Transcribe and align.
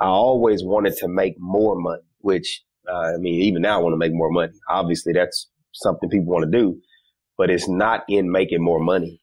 I 0.00 0.06
always 0.06 0.62
wanted 0.62 0.96
to 0.98 1.08
make 1.08 1.34
more 1.38 1.74
money, 1.74 2.02
which 2.20 2.62
uh, 2.88 3.14
I 3.14 3.16
mean, 3.18 3.42
even 3.42 3.62
now 3.62 3.78
I 3.78 3.82
want 3.82 3.94
to 3.94 3.98
make 3.98 4.12
more 4.14 4.30
money. 4.30 4.52
Obviously, 4.68 5.12
that's 5.12 5.48
something 5.74 6.08
people 6.08 6.32
want 6.32 6.50
to 6.50 6.58
do, 6.58 6.78
but 7.36 7.50
it's 7.50 7.68
not 7.68 8.04
in 8.08 8.30
making 8.30 8.62
more 8.62 8.80
money. 8.80 9.20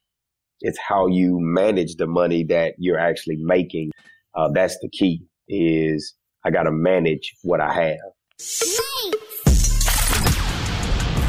It's 0.62 0.78
how 0.80 1.08
you 1.08 1.40
manage 1.40 1.96
the 1.96 2.08
money 2.08 2.44
that 2.46 2.76
you're 2.78 3.00
actually 3.00 3.38
making. 3.38 3.92
Uh, 4.36 4.50
that's 4.54 4.78
the 4.82 4.90
key. 4.90 5.22
Is 5.48 6.16
I 6.44 6.52
got 6.52 6.64
to 6.64 6.72
manage 6.72 7.34
what 7.44 7.62
I 7.62 7.74
have. 7.74 7.98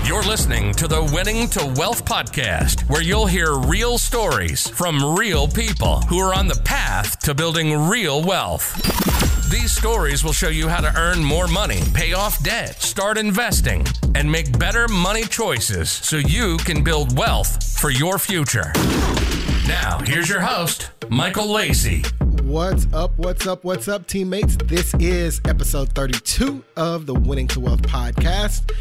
You're 0.07 0.23
listening 0.23 0.73
to 0.75 0.89
the 0.89 1.03
Winning 1.13 1.49
to 1.51 1.75
Wealth 1.77 2.05
podcast, 2.05 2.89
where 2.89 3.03
you'll 3.03 3.27
hear 3.27 3.55
real 3.55 3.99
stories 3.99 4.69
from 4.69 5.17
real 5.17 5.49
people 5.49 6.01
who 6.03 6.19
are 6.19 6.35
on 6.35 6.47
the 6.47 6.61
path 6.65 7.19
to 7.21 7.35
building 7.35 7.89
real 7.89 8.23
wealth. 8.23 9.16
These 9.51 9.71
stories 9.71 10.25
will 10.25 10.33
show 10.33 10.49
you 10.49 10.67
how 10.67 10.81
to 10.81 10.93
earn 10.99 11.23
more 11.23 11.47
money, 11.47 11.81
pay 11.95 12.15
off 12.15 12.43
debt, 12.43 12.83
start 12.83 13.17
investing, 13.17 13.87
and 14.17 14.31
make 14.31 14.59
better 14.59 14.89
money 14.89 15.23
choices 15.23 15.89
so 15.89 16.17
you 16.17 16.57
can 16.57 16.83
build 16.83 17.17
wealth 17.17 17.79
for 17.79 17.91
your 17.91 18.19
future. 18.19 18.73
Now, 19.69 20.01
here's 20.05 20.29
your 20.29 20.41
host, 20.41 20.91
Michael 21.11 21.47
Lacey. 21.47 22.03
What's 22.43 22.93
up? 22.93 23.13
What's 23.19 23.47
up? 23.47 23.63
What's 23.63 23.87
up, 23.87 24.09
teammates? 24.09 24.57
This 24.57 24.93
is 24.95 25.41
episode 25.45 25.91
32 25.93 26.65
of 26.77 27.07
the 27.07 27.15
Winning 27.15 27.47
to 27.49 27.61
Wealth 27.61 27.83
podcast. 27.83 28.73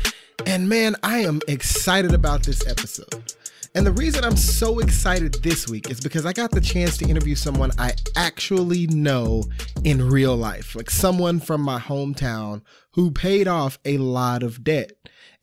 And 0.47 0.67
man, 0.67 0.95
I 1.03 1.20
am 1.20 1.41
excited 1.47 2.11
about 2.16 2.41
this 2.41 2.66
episode. 2.66 3.34
And 3.75 3.85
the 3.85 3.91
reason 3.91 4.23
I'm 4.23 4.38
so 4.38 4.79
excited 4.79 5.34
this 5.43 5.67
week 5.67 5.89
is 5.89 5.99
because 5.99 6.25
I 6.25 6.31
got 6.31 6.49
the 6.49 6.61
chance 6.61 6.97
to 6.97 7.09
interview 7.09 7.35
someone 7.35 7.71
I 7.77 7.93
actually 8.16 8.88
know 8.88 9.43
in 9.83 10.09
real 10.09 10.38
life, 10.38 10.77
like 10.77 10.89
someone 10.89 11.41
from 11.41 11.59
my 11.59 11.77
hometown 11.77 12.61
who 12.93 13.11
paid 13.11 13.49
off 13.49 13.77
a 13.83 13.97
lot 13.97 14.44
of 14.44 14.63
debt. 14.63 14.94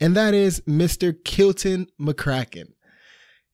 And 0.00 0.16
that 0.16 0.32
is 0.32 0.62
Mr. 0.62 1.14
Kilton 1.22 1.88
McCracken. 2.00 2.72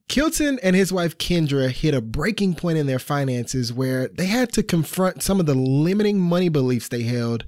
Kilton 0.09 0.61
and 0.63 0.77
his 0.77 0.93
wife 0.93 1.19
Kendra 1.19 1.71
hit 1.71 1.93
a 1.93 2.01
breaking 2.01 2.55
point 2.55 2.79
in 2.79 2.87
their 2.87 3.01
finances 3.01 3.73
where 3.73 4.07
they 4.07 4.27
had 4.27 4.53
to 4.53 4.63
confront 4.63 5.25
some 5.25 5.41
of 5.41 5.47
the 5.47 5.57
limiting 5.57 6.21
money 6.21 6.49
beliefs 6.49 6.89
they 6.89 7.03
held 7.03 7.45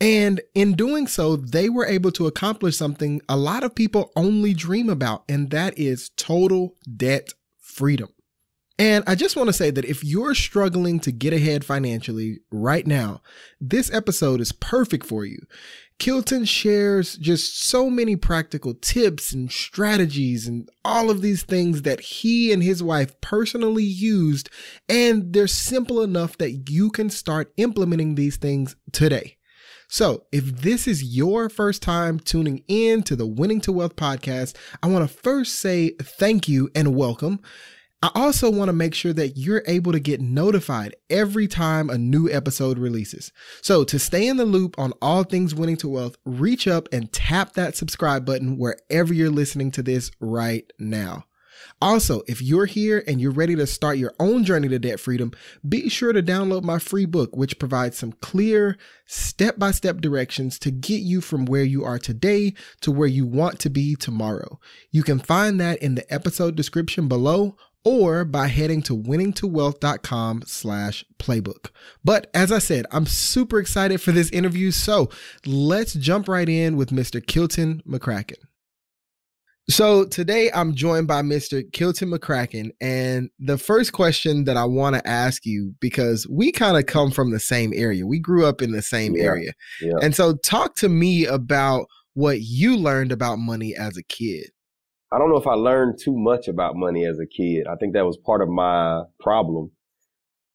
and 0.00 0.40
in 0.54 0.72
doing 0.74 1.06
so, 1.06 1.36
they 1.36 1.68
were 1.68 1.86
able 1.86 2.10
to 2.12 2.26
accomplish 2.26 2.76
something 2.76 3.20
a 3.28 3.36
lot 3.36 3.64
of 3.64 3.74
people 3.74 4.12
only 4.16 4.54
dream 4.54 4.88
about, 4.88 5.24
and 5.28 5.50
that 5.50 5.78
is 5.78 6.10
total 6.16 6.76
debt 6.96 7.34
freedom. 7.58 8.08
And 8.78 9.04
I 9.06 9.14
just 9.14 9.36
want 9.36 9.48
to 9.48 9.52
say 9.52 9.70
that 9.70 9.84
if 9.84 10.02
you're 10.02 10.34
struggling 10.34 11.00
to 11.00 11.12
get 11.12 11.34
ahead 11.34 11.66
financially 11.66 12.38
right 12.50 12.86
now, 12.86 13.20
this 13.60 13.92
episode 13.92 14.40
is 14.40 14.52
perfect 14.52 15.04
for 15.04 15.26
you. 15.26 15.38
Kilton 15.98 16.46
shares 16.46 17.16
just 17.16 17.62
so 17.62 17.90
many 17.90 18.16
practical 18.16 18.72
tips 18.72 19.32
and 19.32 19.52
strategies 19.52 20.48
and 20.48 20.66
all 20.82 21.10
of 21.10 21.20
these 21.20 21.42
things 21.42 21.82
that 21.82 22.00
he 22.00 22.54
and 22.54 22.62
his 22.62 22.82
wife 22.82 23.20
personally 23.20 23.84
used, 23.84 24.48
and 24.88 25.34
they're 25.34 25.46
simple 25.46 26.00
enough 26.00 26.38
that 26.38 26.70
you 26.70 26.90
can 26.90 27.10
start 27.10 27.52
implementing 27.58 28.14
these 28.14 28.38
things 28.38 28.76
today. 28.92 29.36
So, 29.92 30.22
if 30.30 30.44
this 30.44 30.86
is 30.86 31.02
your 31.02 31.48
first 31.48 31.82
time 31.82 32.20
tuning 32.20 32.62
in 32.68 33.02
to 33.02 33.16
the 33.16 33.26
Winning 33.26 33.60
to 33.62 33.72
Wealth 33.72 33.96
podcast, 33.96 34.54
I 34.84 34.86
want 34.86 35.10
to 35.10 35.12
first 35.12 35.56
say 35.56 35.96
thank 36.00 36.48
you 36.48 36.70
and 36.76 36.94
welcome. 36.94 37.40
I 38.00 38.12
also 38.14 38.52
want 38.52 38.68
to 38.68 38.72
make 38.72 38.94
sure 38.94 39.12
that 39.12 39.36
you're 39.36 39.64
able 39.66 39.90
to 39.90 39.98
get 39.98 40.20
notified 40.20 40.94
every 41.10 41.48
time 41.48 41.90
a 41.90 41.98
new 41.98 42.30
episode 42.30 42.78
releases. 42.78 43.32
So, 43.62 43.82
to 43.82 43.98
stay 43.98 44.28
in 44.28 44.36
the 44.36 44.44
loop 44.44 44.78
on 44.78 44.92
all 45.02 45.24
things 45.24 45.56
winning 45.56 45.76
to 45.78 45.88
wealth, 45.88 46.14
reach 46.24 46.68
up 46.68 46.88
and 46.92 47.12
tap 47.12 47.54
that 47.54 47.74
subscribe 47.74 48.24
button 48.24 48.58
wherever 48.58 49.12
you're 49.12 49.28
listening 49.28 49.72
to 49.72 49.82
this 49.82 50.12
right 50.20 50.72
now. 50.78 51.24
Also, 51.80 52.22
if 52.26 52.42
you're 52.42 52.66
here 52.66 53.02
and 53.06 53.20
you're 53.20 53.30
ready 53.30 53.56
to 53.56 53.66
start 53.66 53.98
your 53.98 54.12
own 54.18 54.44
journey 54.44 54.68
to 54.68 54.78
debt 54.78 55.00
freedom, 55.00 55.32
be 55.68 55.88
sure 55.88 56.12
to 56.12 56.22
download 56.22 56.62
my 56.62 56.78
free 56.78 57.06
book, 57.06 57.36
which 57.36 57.58
provides 57.58 57.96
some 57.96 58.12
clear, 58.12 58.76
step 59.06 59.58
by 59.58 59.70
step 59.70 60.00
directions 60.00 60.58
to 60.58 60.70
get 60.70 61.02
you 61.02 61.20
from 61.20 61.44
where 61.44 61.64
you 61.64 61.84
are 61.84 61.98
today 61.98 62.54
to 62.80 62.90
where 62.90 63.08
you 63.08 63.26
want 63.26 63.58
to 63.60 63.70
be 63.70 63.94
tomorrow. 63.94 64.58
You 64.90 65.02
can 65.02 65.18
find 65.18 65.60
that 65.60 65.82
in 65.82 65.94
the 65.94 66.12
episode 66.12 66.56
description 66.56 67.08
below 67.08 67.56
or 67.84 68.24
by 68.24 68.48
heading 68.48 68.82
to 68.82 68.96
winningtowealth.com 68.96 70.42
slash 70.46 71.04
playbook. 71.18 71.70
But 72.04 72.30
as 72.34 72.52
I 72.52 72.58
said, 72.58 72.86
I'm 72.90 73.06
super 73.06 73.58
excited 73.58 74.00
for 74.00 74.12
this 74.12 74.30
interview. 74.30 74.70
So 74.70 75.08
let's 75.46 75.94
jump 75.94 76.28
right 76.28 76.48
in 76.48 76.76
with 76.76 76.90
Mr. 76.90 77.24
Kilton 77.24 77.82
McCracken. 77.88 78.36
So 79.70 80.04
today 80.04 80.50
I'm 80.52 80.74
joined 80.74 81.06
by 81.06 81.22
Mr. 81.22 81.62
Kilton 81.72 82.10
McCracken. 82.10 82.70
And 82.80 83.30
the 83.38 83.56
first 83.56 83.92
question 83.92 84.44
that 84.44 84.56
I 84.56 84.64
want 84.64 84.96
to 84.96 85.08
ask 85.08 85.46
you, 85.46 85.76
because 85.78 86.26
we 86.28 86.50
kind 86.50 86.76
of 86.76 86.86
come 86.86 87.12
from 87.12 87.30
the 87.30 87.38
same 87.38 87.72
area, 87.72 88.04
we 88.04 88.18
grew 88.18 88.44
up 88.44 88.62
in 88.62 88.72
the 88.72 88.82
same 88.82 89.14
yeah, 89.14 89.22
area. 89.22 89.52
Yeah. 89.80 89.92
And 90.02 90.12
so 90.14 90.34
talk 90.34 90.74
to 90.76 90.88
me 90.88 91.24
about 91.24 91.86
what 92.14 92.40
you 92.40 92.76
learned 92.76 93.12
about 93.12 93.38
money 93.38 93.76
as 93.76 93.96
a 93.96 94.02
kid. 94.02 94.50
I 95.12 95.18
don't 95.18 95.30
know 95.30 95.36
if 95.36 95.46
I 95.46 95.54
learned 95.54 96.00
too 96.02 96.16
much 96.16 96.48
about 96.48 96.74
money 96.74 97.06
as 97.06 97.20
a 97.20 97.26
kid. 97.26 97.68
I 97.68 97.76
think 97.76 97.94
that 97.94 98.04
was 98.04 98.16
part 98.16 98.42
of 98.42 98.48
my 98.48 99.02
problem, 99.20 99.70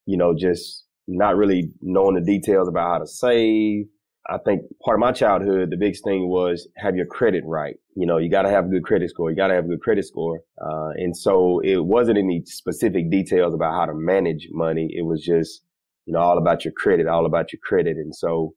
you 0.06 0.18
know, 0.18 0.36
just 0.38 0.84
not 1.08 1.38
really 1.38 1.72
knowing 1.82 2.16
the 2.16 2.22
details 2.22 2.68
about 2.68 2.92
how 2.92 2.98
to 3.00 3.08
save, 3.08 3.86
I 4.28 4.38
think 4.40 4.64
part 4.84 4.96
of 4.96 5.02
my 5.02 5.12
childhood, 5.12 5.70
the 5.70 5.78
biggest 5.78 6.04
thing 6.04 6.28
was 6.28 6.68
have 6.78 6.96
your 6.96 7.06
credit 7.06 7.44
right. 7.46 7.76
You 7.96 8.08
know, 8.08 8.18
you 8.18 8.30
got 8.30 8.42
to 8.42 8.50
have 8.50 8.66
a 8.66 8.70
good 8.70 8.84
credit 8.84 9.10
score. 9.12 9.30
You 9.30 9.36
got 9.36 9.48
to 9.48 9.54
have 9.54 9.66
a 9.66 9.68
good 9.68 9.82
credit 9.82 10.06
score. 10.06 10.42
Uh, 10.60 10.90
and 10.96 11.16
so 11.16 11.60
it 11.60 11.86
wasn't 11.86 12.18
any 12.18 12.44
specific 12.46 13.12
details 13.12 13.54
about 13.54 13.74
how 13.74 13.86
to 13.86 13.94
manage 13.94 14.48
money. 14.52 14.90
It 14.92 15.06
was 15.06 15.24
just, 15.24 15.62
you 16.06 16.14
know, 16.14 16.20
all 16.20 16.38
about 16.38 16.66
your 16.66 16.74
credit, 16.76 17.08
all 17.08 17.26
about 17.26 17.54
your 17.54 17.60
credit. 17.64 17.98
And 17.98 18.16
so 18.16 18.54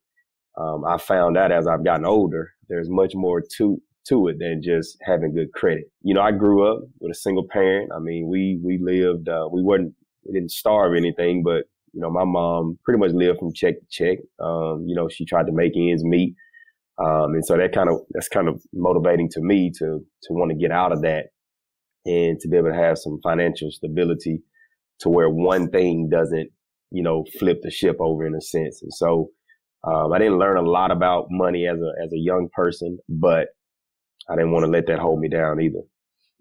um, 0.58 0.84
I 0.86 0.96
found 0.96 1.36
out 1.36 1.52
as 1.52 1.66
I've 1.66 1.84
gotten 1.84 2.06
older, 2.06 2.52
there's 2.68 2.88
much 2.88 3.14
more 3.14 3.42
to 3.58 3.80
to 4.08 4.28
it 4.28 4.38
than 4.38 4.62
just 4.62 4.96
having 5.02 5.34
good 5.34 5.52
credit. 5.52 5.84
You 6.02 6.14
know, 6.14 6.22
I 6.22 6.32
grew 6.32 6.66
up 6.66 6.80
with 6.98 7.12
a 7.12 7.14
single 7.14 7.46
parent. 7.46 7.90
I 7.94 7.98
mean, 7.98 8.26
we 8.26 8.58
we 8.62 8.78
lived, 8.78 9.28
uh, 9.28 9.48
we 9.52 9.62
weren't, 9.62 9.92
we 10.24 10.32
didn't 10.32 10.50
starve 10.50 10.96
anything, 10.96 11.42
but 11.42 11.64
you 11.92 12.00
know, 12.00 12.10
my 12.10 12.24
mom 12.24 12.78
pretty 12.84 12.98
much 12.98 13.12
lived 13.12 13.38
from 13.38 13.52
check 13.52 13.74
to 13.80 13.86
check. 13.90 14.18
Um, 14.40 14.84
you 14.86 14.94
know, 14.94 15.08
she 15.08 15.24
tried 15.24 15.46
to 15.46 15.52
make 15.52 15.72
ends 15.76 16.04
meet. 16.04 16.34
Um, 16.98 17.34
and 17.34 17.44
so 17.44 17.56
that 17.56 17.72
kind 17.72 17.88
of, 17.88 18.00
that's 18.10 18.28
kind 18.28 18.48
of 18.48 18.60
motivating 18.72 19.28
to 19.30 19.40
me 19.40 19.70
to, 19.78 20.00
to 20.22 20.32
want 20.32 20.50
to 20.50 20.56
get 20.56 20.72
out 20.72 20.92
of 20.92 21.02
that 21.02 21.26
and 22.06 22.38
to 22.40 22.48
be 22.48 22.56
able 22.56 22.70
to 22.70 22.76
have 22.76 22.98
some 22.98 23.20
financial 23.22 23.70
stability 23.70 24.42
to 25.00 25.08
where 25.08 25.30
one 25.30 25.70
thing 25.70 26.08
doesn't, 26.10 26.50
you 26.90 27.02
know, 27.02 27.24
flip 27.38 27.60
the 27.62 27.70
ship 27.70 27.96
over 28.00 28.26
in 28.26 28.34
a 28.34 28.40
sense. 28.40 28.82
And 28.82 28.92
so, 28.92 29.30
um, 29.84 30.12
I 30.12 30.18
didn't 30.18 30.38
learn 30.38 30.56
a 30.56 30.62
lot 30.62 30.90
about 30.90 31.26
money 31.30 31.66
as 31.68 31.78
a, 31.78 31.92
as 32.04 32.12
a 32.12 32.18
young 32.18 32.48
person, 32.52 32.98
but 33.08 33.48
I 34.28 34.34
didn't 34.34 34.50
want 34.50 34.64
to 34.64 34.70
let 34.70 34.86
that 34.88 34.98
hold 34.98 35.20
me 35.20 35.28
down 35.28 35.60
either. 35.60 35.82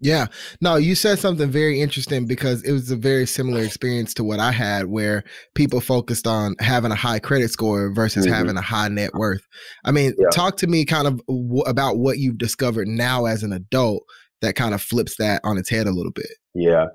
Yeah. 0.00 0.26
No, 0.60 0.76
you 0.76 0.94
said 0.94 1.18
something 1.18 1.50
very 1.50 1.80
interesting 1.80 2.26
because 2.26 2.62
it 2.62 2.72
was 2.72 2.90
a 2.90 2.96
very 2.96 3.26
similar 3.26 3.62
experience 3.62 4.14
to 4.14 4.24
what 4.24 4.38
I 4.38 4.52
had 4.52 4.86
where 4.86 5.24
people 5.54 5.80
focused 5.80 6.26
on 6.26 6.54
having 6.60 6.92
a 6.92 6.96
high 6.96 7.18
credit 7.18 7.50
score 7.50 7.92
versus 7.92 8.24
mm-hmm. 8.24 8.34
having 8.34 8.56
a 8.56 8.62
high 8.62 8.88
net 8.88 9.10
worth. 9.14 9.46
I 9.84 9.90
mean, 9.90 10.14
yeah. 10.16 10.28
talk 10.32 10.56
to 10.58 10.66
me 10.66 10.84
kind 10.84 11.08
of 11.08 11.20
w- 11.26 11.62
about 11.62 11.98
what 11.98 12.18
you've 12.18 12.38
discovered 12.38 12.86
now 12.86 13.24
as 13.24 13.42
an 13.42 13.52
adult 13.52 14.04
that 14.40 14.54
kind 14.54 14.72
of 14.72 14.80
flips 14.80 15.16
that 15.16 15.40
on 15.42 15.58
its 15.58 15.68
head 15.68 15.88
a 15.88 15.92
little 15.92 16.12
bit. 16.12 16.30
Yeah. 16.54 16.86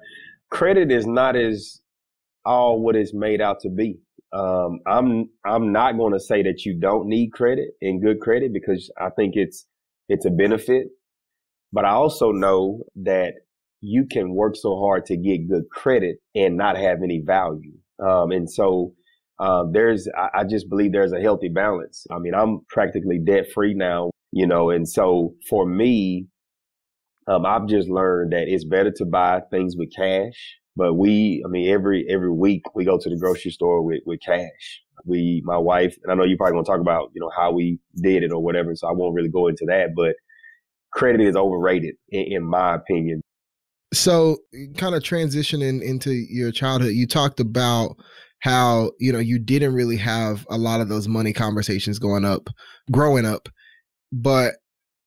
Credit 0.50 0.92
is 0.92 1.06
not 1.06 1.36
as 1.36 1.82
all 2.46 2.82
what 2.82 2.96
it's 2.96 3.14
made 3.14 3.42
out 3.42 3.60
to 3.62 3.70
be. 3.70 4.00
Um, 4.32 4.80
I'm 4.88 5.30
I'm 5.46 5.72
not 5.72 5.98
going 5.98 6.14
to 6.14 6.20
say 6.20 6.42
that 6.44 6.66
you 6.66 6.80
don't 6.80 7.08
need 7.08 7.32
credit 7.34 7.70
and 7.82 8.02
good 8.02 8.20
credit 8.20 8.52
because 8.52 8.90
I 9.00 9.10
think 9.10 9.34
it's 9.36 9.66
it's 10.10 10.26
a 10.26 10.32
benefit 10.32 10.88
but 11.74 11.84
I 11.84 11.90
also 11.90 12.32
know 12.32 12.84
that 12.98 13.34
you 13.82 14.06
can 14.10 14.34
work 14.34 14.56
so 14.56 14.80
hard 14.80 15.06
to 15.08 15.18
get 15.18 15.50
good 15.50 15.64
credit 15.70 16.18
and 16.34 16.56
not 16.56 16.78
have 16.78 17.00
any 17.04 17.20
value. 17.20 17.74
Um, 18.00 18.32
and 18.32 18.50
so 18.50 18.94
uh, 19.40 19.66
there's, 19.70 20.08
I, 20.18 20.40
I 20.40 20.44
just 20.46 20.70
believe 20.70 20.94
there's 20.94 21.12
a 21.12 21.20
healthy 21.20 21.50
balance. 21.50 22.06
I 22.10 22.20
mean, 22.20 22.34
I'm 22.34 22.62
practically 22.70 23.20
debt 23.20 23.52
free 23.54 23.74
now, 23.74 24.12
you 24.32 24.48
know, 24.48 24.70
and 24.70 24.88
so 24.88 25.34
for 25.50 25.66
me, 25.68 26.28
um, 27.28 27.46
I've 27.46 27.68
just 27.68 27.90
learned 27.90 28.34
that 28.34 28.48
it's 28.48 28.66
better 28.66 28.92
to 28.92 29.06
buy 29.06 29.42
things 29.52 29.76
with 29.78 29.90
cash. 29.94 30.58
But 30.76 30.94
we, 30.96 31.44
I 31.46 31.50
mean, 31.50 31.70
every 31.70 32.06
every 32.10 32.32
week 32.32 32.64
we 32.74 32.84
go 32.84 32.98
to 32.98 33.10
the 33.10 33.18
grocery 33.18 33.52
store 33.52 33.84
with 33.84 34.02
with 34.06 34.20
cash. 34.26 34.82
We, 35.06 35.42
my 35.46 35.58
wife, 35.58 35.96
and 36.02 36.12
I 36.12 36.16
know 36.16 36.24
you're 36.24 36.38
probably 36.38 36.54
gonna 36.54 36.66
talk 36.66 36.82
about, 36.82 37.12
you 37.14 37.22
know, 37.22 37.30
how 37.36 37.52
we 37.52 37.80
did 38.02 38.24
it 38.24 38.32
or 38.32 38.42
whatever. 38.42 38.76
So 38.76 38.88
I 38.88 38.92
won't 38.92 39.14
really 39.14 39.30
go 39.30 39.48
into 39.48 39.66
that, 39.68 39.94
but 39.96 40.16
credit 40.94 41.22
is 41.22 41.36
overrated 41.36 41.96
in, 42.10 42.34
in 42.34 42.44
my 42.44 42.76
opinion. 42.76 43.22
So, 43.94 44.38
kind 44.78 44.96
of 44.96 45.04
transitioning 45.04 45.82
into 45.82 46.12
your 46.12 46.52
childhood, 46.52 46.94
you 46.94 47.06
talked 47.06 47.40
about 47.40 47.96
how, 48.40 48.92
you 49.00 49.14
know, 49.14 49.20
you 49.20 49.40
didn't 49.40 49.74
really 49.74 49.98
have 49.98 50.46
a 50.50 50.58
lot 50.58 50.82
of 50.82 50.90
those 50.90 51.08
money 51.08 51.32
conversations 51.32 52.00
going 52.00 52.26
up, 52.26 52.50
growing 52.92 53.26
up. 53.26 53.48
But 54.12 54.56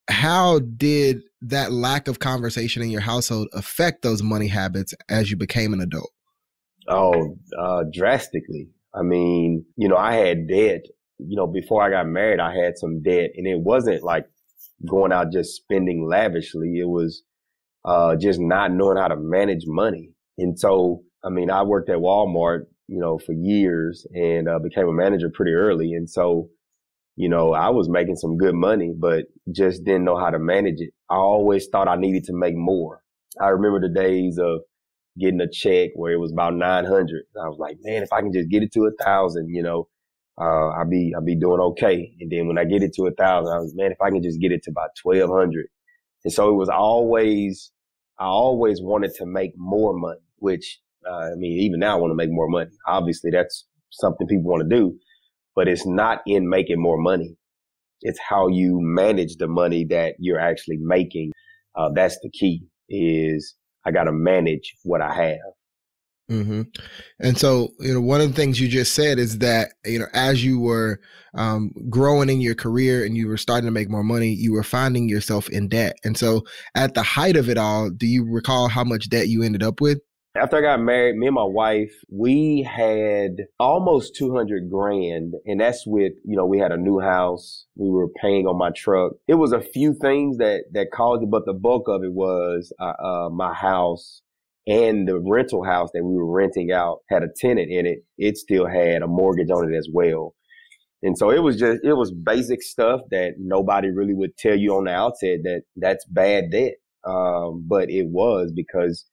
how 0.08 0.60
did 0.60 1.22
that 1.42 1.72
lack 1.72 2.08
of 2.08 2.18
conversation 2.18 2.82
in 2.82 2.90
your 2.90 3.00
household 3.00 3.48
affect 3.52 4.02
those 4.02 4.22
money 4.22 4.48
habits 4.48 4.94
as 5.08 5.30
you 5.30 5.36
became 5.36 5.72
an 5.72 5.80
adult? 5.80 6.10
Oh, 6.88 7.36
uh, 7.58 7.84
drastically. 7.92 8.68
I 8.94 9.02
mean, 9.02 9.64
you 9.76 9.88
know, 9.88 9.96
I 9.96 10.14
had 10.14 10.48
debt. 10.48 10.82
You 11.18 11.36
know, 11.36 11.46
before 11.46 11.82
I 11.82 11.90
got 11.90 12.06
married, 12.06 12.40
I 12.40 12.54
had 12.54 12.78
some 12.78 13.02
debt, 13.02 13.30
and 13.36 13.46
it 13.46 13.58
wasn't 13.58 14.02
like 14.02 14.26
going 14.88 15.12
out 15.12 15.32
just 15.32 15.56
spending 15.56 16.06
lavishly. 16.08 16.78
It 16.78 16.88
was 16.88 17.22
uh, 17.84 18.16
just 18.16 18.40
not 18.40 18.72
knowing 18.72 18.98
how 18.98 19.08
to 19.08 19.16
manage 19.16 19.64
money. 19.66 20.10
And 20.38 20.58
so, 20.58 21.02
I 21.24 21.30
mean, 21.30 21.50
I 21.50 21.62
worked 21.62 21.88
at 21.88 21.98
Walmart, 21.98 22.66
you 22.88 22.98
know, 22.98 23.18
for 23.18 23.32
years 23.32 24.06
and 24.14 24.48
uh, 24.48 24.58
became 24.58 24.88
a 24.88 24.92
manager 24.92 25.30
pretty 25.32 25.52
early. 25.52 25.92
And 25.92 26.08
so, 26.08 26.48
you 27.16 27.28
know, 27.28 27.52
I 27.52 27.70
was 27.70 27.88
making 27.88 28.16
some 28.16 28.36
good 28.36 28.54
money, 28.54 28.92
but 28.96 29.24
just 29.52 29.84
didn't 29.84 30.04
know 30.04 30.18
how 30.18 30.30
to 30.30 30.38
manage 30.38 30.80
it. 30.80 30.90
I 31.08 31.16
always 31.16 31.66
thought 31.68 31.88
I 31.88 31.96
needed 31.96 32.24
to 32.24 32.34
make 32.34 32.56
more. 32.56 33.02
I 33.40 33.48
remember 33.48 33.80
the 33.80 33.94
days 33.94 34.38
of 34.38 34.60
getting 35.18 35.40
a 35.40 35.48
check 35.50 35.90
where 35.94 36.12
it 36.12 36.20
was 36.20 36.32
about 36.32 36.54
900. 36.54 37.22
I 37.42 37.48
was 37.48 37.58
like, 37.58 37.78
man, 37.82 38.02
if 38.02 38.12
I 38.12 38.20
can 38.20 38.32
just 38.32 38.50
get 38.50 38.62
it 38.62 38.72
to 38.72 38.84
a 38.86 39.04
thousand, 39.04 39.48
you 39.48 39.62
know, 39.62 39.88
uh, 40.38 40.68
I'll 40.68 40.88
be, 40.88 41.12
I'll 41.14 41.24
be 41.24 41.36
doing 41.36 41.60
okay. 41.60 42.12
And 42.20 42.30
then 42.30 42.46
when 42.46 42.58
I 42.58 42.64
get 42.64 42.82
it 42.82 42.92
to 42.94 43.06
a 43.06 43.12
thousand, 43.12 43.52
I 43.52 43.58
was, 43.58 43.74
man, 43.74 43.92
if 43.92 44.00
I 44.00 44.10
can 44.10 44.22
just 44.22 44.40
get 44.40 44.52
it 44.52 44.62
to 44.64 44.70
about 44.70 44.90
1200. 45.02 45.66
And 46.24 46.32
so 46.32 46.48
it 46.50 46.54
was 46.54 46.68
always, 46.68 47.72
I 48.18 48.24
always 48.24 48.80
wanted 48.82 49.12
to 49.14 49.26
make 49.26 49.52
more 49.56 49.96
money, 49.96 50.20
which, 50.38 50.80
uh, 51.08 51.32
I 51.32 51.34
mean, 51.36 51.60
even 51.60 51.80
now 51.80 51.96
I 51.96 52.00
want 52.00 52.10
to 52.10 52.16
make 52.16 52.30
more 52.30 52.48
money. 52.48 52.70
Obviously 52.86 53.30
that's 53.30 53.66
something 53.90 54.26
people 54.26 54.50
want 54.50 54.68
to 54.68 54.76
do, 54.76 54.98
but 55.54 55.68
it's 55.68 55.86
not 55.86 56.20
in 56.26 56.48
making 56.48 56.80
more 56.80 56.98
money. 56.98 57.36
It's 58.02 58.18
how 58.28 58.48
you 58.48 58.78
manage 58.80 59.36
the 59.36 59.46
money 59.46 59.84
that 59.86 60.16
you're 60.18 60.40
actually 60.40 60.78
making. 60.80 61.32
Uh, 61.74 61.90
that's 61.94 62.18
the 62.22 62.30
key 62.30 62.62
is 62.88 63.54
I 63.86 63.90
got 63.90 64.04
to 64.04 64.12
manage 64.12 64.74
what 64.82 65.00
I 65.00 65.14
have. 65.14 65.38
Mm-hmm. 66.30 66.62
And 67.20 67.38
so, 67.38 67.68
you 67.78 67.94
know, 67.94 68.00
one 68.00 68.20
of 68.20 68.28
the 68.28 68.34
things 68.34 68.60
you 68.60 68.68
just 68.68 68.94
said 68.94 69.18
is 69.18 69.38
that, 69.38 69.74
you 69.84 69.98
know, 69.98 70.06
as 70.12 70.44
you 70.44 70.58
were 70.58 71.00
um, 71.34 71.72
growing 71.88 72.28
in 72.28 72.40
your 72.40 72.54
career 72.54 73.04
and 73.04 73.16
you 73.16 73.28
were 73.28 73.36
starting 73.36 73.66
to 73.66 73.72
make 73.72 73.88
more 73.88 74.02
money, 74.02 74.28
you 74.28 74.52
were 74.52 74.64
finding 74.64 75.08
yourself 75.08 75.48
in 75.50 75.68
debt. 75.68 75.96
And 76.04 76.16
so, 76.16 76.44
at 76.74 76.94
the 76.94 77.02
height 77.02 77.36
of 77.36 77.48
it 77.48 77.58
all, 77.58 77.90
do 77.90 78.06
you 78.06 78.24
recall 78.24 78.68
how 78.68 78.82
much 78.82 79.08
debt 79.08 79.28
you 79.28 79.42
ended 79.42 79.62
up 79.62 79.80
with? 79.80 80.00
After 80.36 80.58
I 80.58 80.60
got 80.60 80.80
married, 80.80 81.16
me 81.16 81.28
and 81.28 81.34
my 81.34 81.44
wife, 81.44 81.92
we 82.10 82.62
had 82.62 83.46
almost 83.58 84.16
200 84.16 84.68
grand. 84.68 85.32
And 85.46 85.60
that's 85.60 85.86
with, 85.86 86.12
you 86.24 86.36
know, 86.36 86.44
we 86.44 86.58
had 86.58 86.72
a 86.72 86.76
new 86.76 86.98
house. 87.00 87.64
We 87.74 87.88
were 87.88 88.08
paying 88.08 88.46
on 88.46 88.58
my 88.58 88.70
truck. 88.76 89.12
It 89.28 89.36
was 89.36 89.52
a 89.52 89.60
few 89.60 89.94
things 89.94 90.36
that, 90.36 90.64
that 90.72 90.90
caused 90.92 91.22
it, 91.22 91.30
but 91.30 91.46
the 91.46 91.54
bulk 91.54 91.88
of 91.88 92.02
it 92.04 92.12
was, 92.12 92.70
uh, 92.78 92.92
uh, 93.02 93.30
my 93.30 93.54
house 93.54 94.20
and 94.66 95.06
the 95.06 95.18
rental 95.18 95.64
house 95.64 95.90
that 95.94 96.04
we 96.04 96.16
were 96.16 96.30
renting 96.30 96.72
out 96.72 96.98
had 97.08 97.22
a 97.22 97.28
tenant 97.36 97.70
in 97.70 97.86
it. 97.86 97.98
It 98.18 98.36
still 98.36 98.66
had 98.66 99.02
a 99.02 99.06
mortgage 99.06 99.50
on 99.50 99.72
it 99.72 99.76
as 99.76 99.88
well. 99.92 100.34
And 101.02 101.16
so 101.16 101.30
it 101.30 101.42
was 101.42 101.56
just, 101.56 101.80
it 101.84 101.92
was 101.92 102.10
basic 102.10 102.62
stuff 102.62 103.02
that 103.10 103.34
nobody 103.38 103.90
really 103.90 104.14
would 104.14 104.36
tell 104.36 104.56
you 104.56 104.74
on 104.74 104.84
the 104.84 104.92
outset 104.92 105.40
that 105.44 105.62
that's 105.76 106.04
bad 106.06 106.50
debt. 106.50 106.74
Um, 107.06 107.64
but 107.68 107.90
it 107.90 108.06
was 108.08 108.50
because 108.54 109.04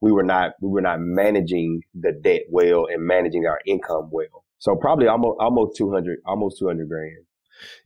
we 0.00 0.12
were 0.12 0.22
not 0.22 0.52
we 0.60 0.68
were 0.68 0.80
not 0.80 1.00
managing 1.00 1.82
the 1.94 2.12
debt 2.12 2.42
well 2.50 2.86
and 2.86 3.04
managing 3.04 3.46
our 3.46 3.58
income 3.66 4.08
well. 4.12 4.44
So 4.58 4.76
probably 4.76 5.08
almost 5.08 5.38
almost 5.40 5.76
two 5.76 5.92
hundred 5.92 6.20
almost 6.24 6.58
two 6.58 6.68
hundred 6.68 6.88
grand. 6.88 7.24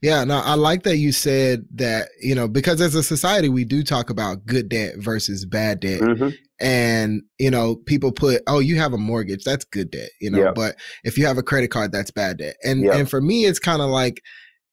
Yeah, 0.01 0.23
no, 0.23 0.39
I 0.39 0.53
like 0.53 0.83
that 0.83 0.97
you 0.97 1.11
said 1.11 1.65
that, 1.73 2.09
you 2.21 2.35
know, 2.35 2.47
because 2.47 2.79
as 2.79 2.95
a 2.95 3.03
society, 3.03 3.49
we 3.49 3.65
do 3.65 3.83
talk 3.83 4.09
about 4.09 4.45
good 4.45 4.69
debt 4.69 4.95
versus 4.97 5.45
bad 5.45 5.81
debt. 5.81 5.99
Mm-hmm. 5.99 6.29
And, 6.59 7.23
you 7.37 7.51
know, 7.51 7.75
people 7.75 8.11
put, 8.11 8.41
oh, 8.47 8.59
you 8.59 8.77
have 8.77 8.93
a 8.93 8.97
mortgage, 8.97 9.43
that's 9.43 9.65
good 9.65 9.91
debt, 9.91 10.09
you 10.21 10.31
know, 10.31 10.53
but 10.53 10.77
if 11.03 11.17
you 11.17 11.25
have 11.25 11.37
a 11.37 11.43
credit 11.43 11.69
card, 11.69 11.91
that's 11.91 12.11
bad 12.11 12.37
debt. 12.37 12.55
And, 12.63 12.85
and 12.85 13.09
for 13.09 13.19
me, 13.19 13.45
it's 13.45 13.59
kind 13.59 13.81
of 13.81 13.89
like, 13.89 14.21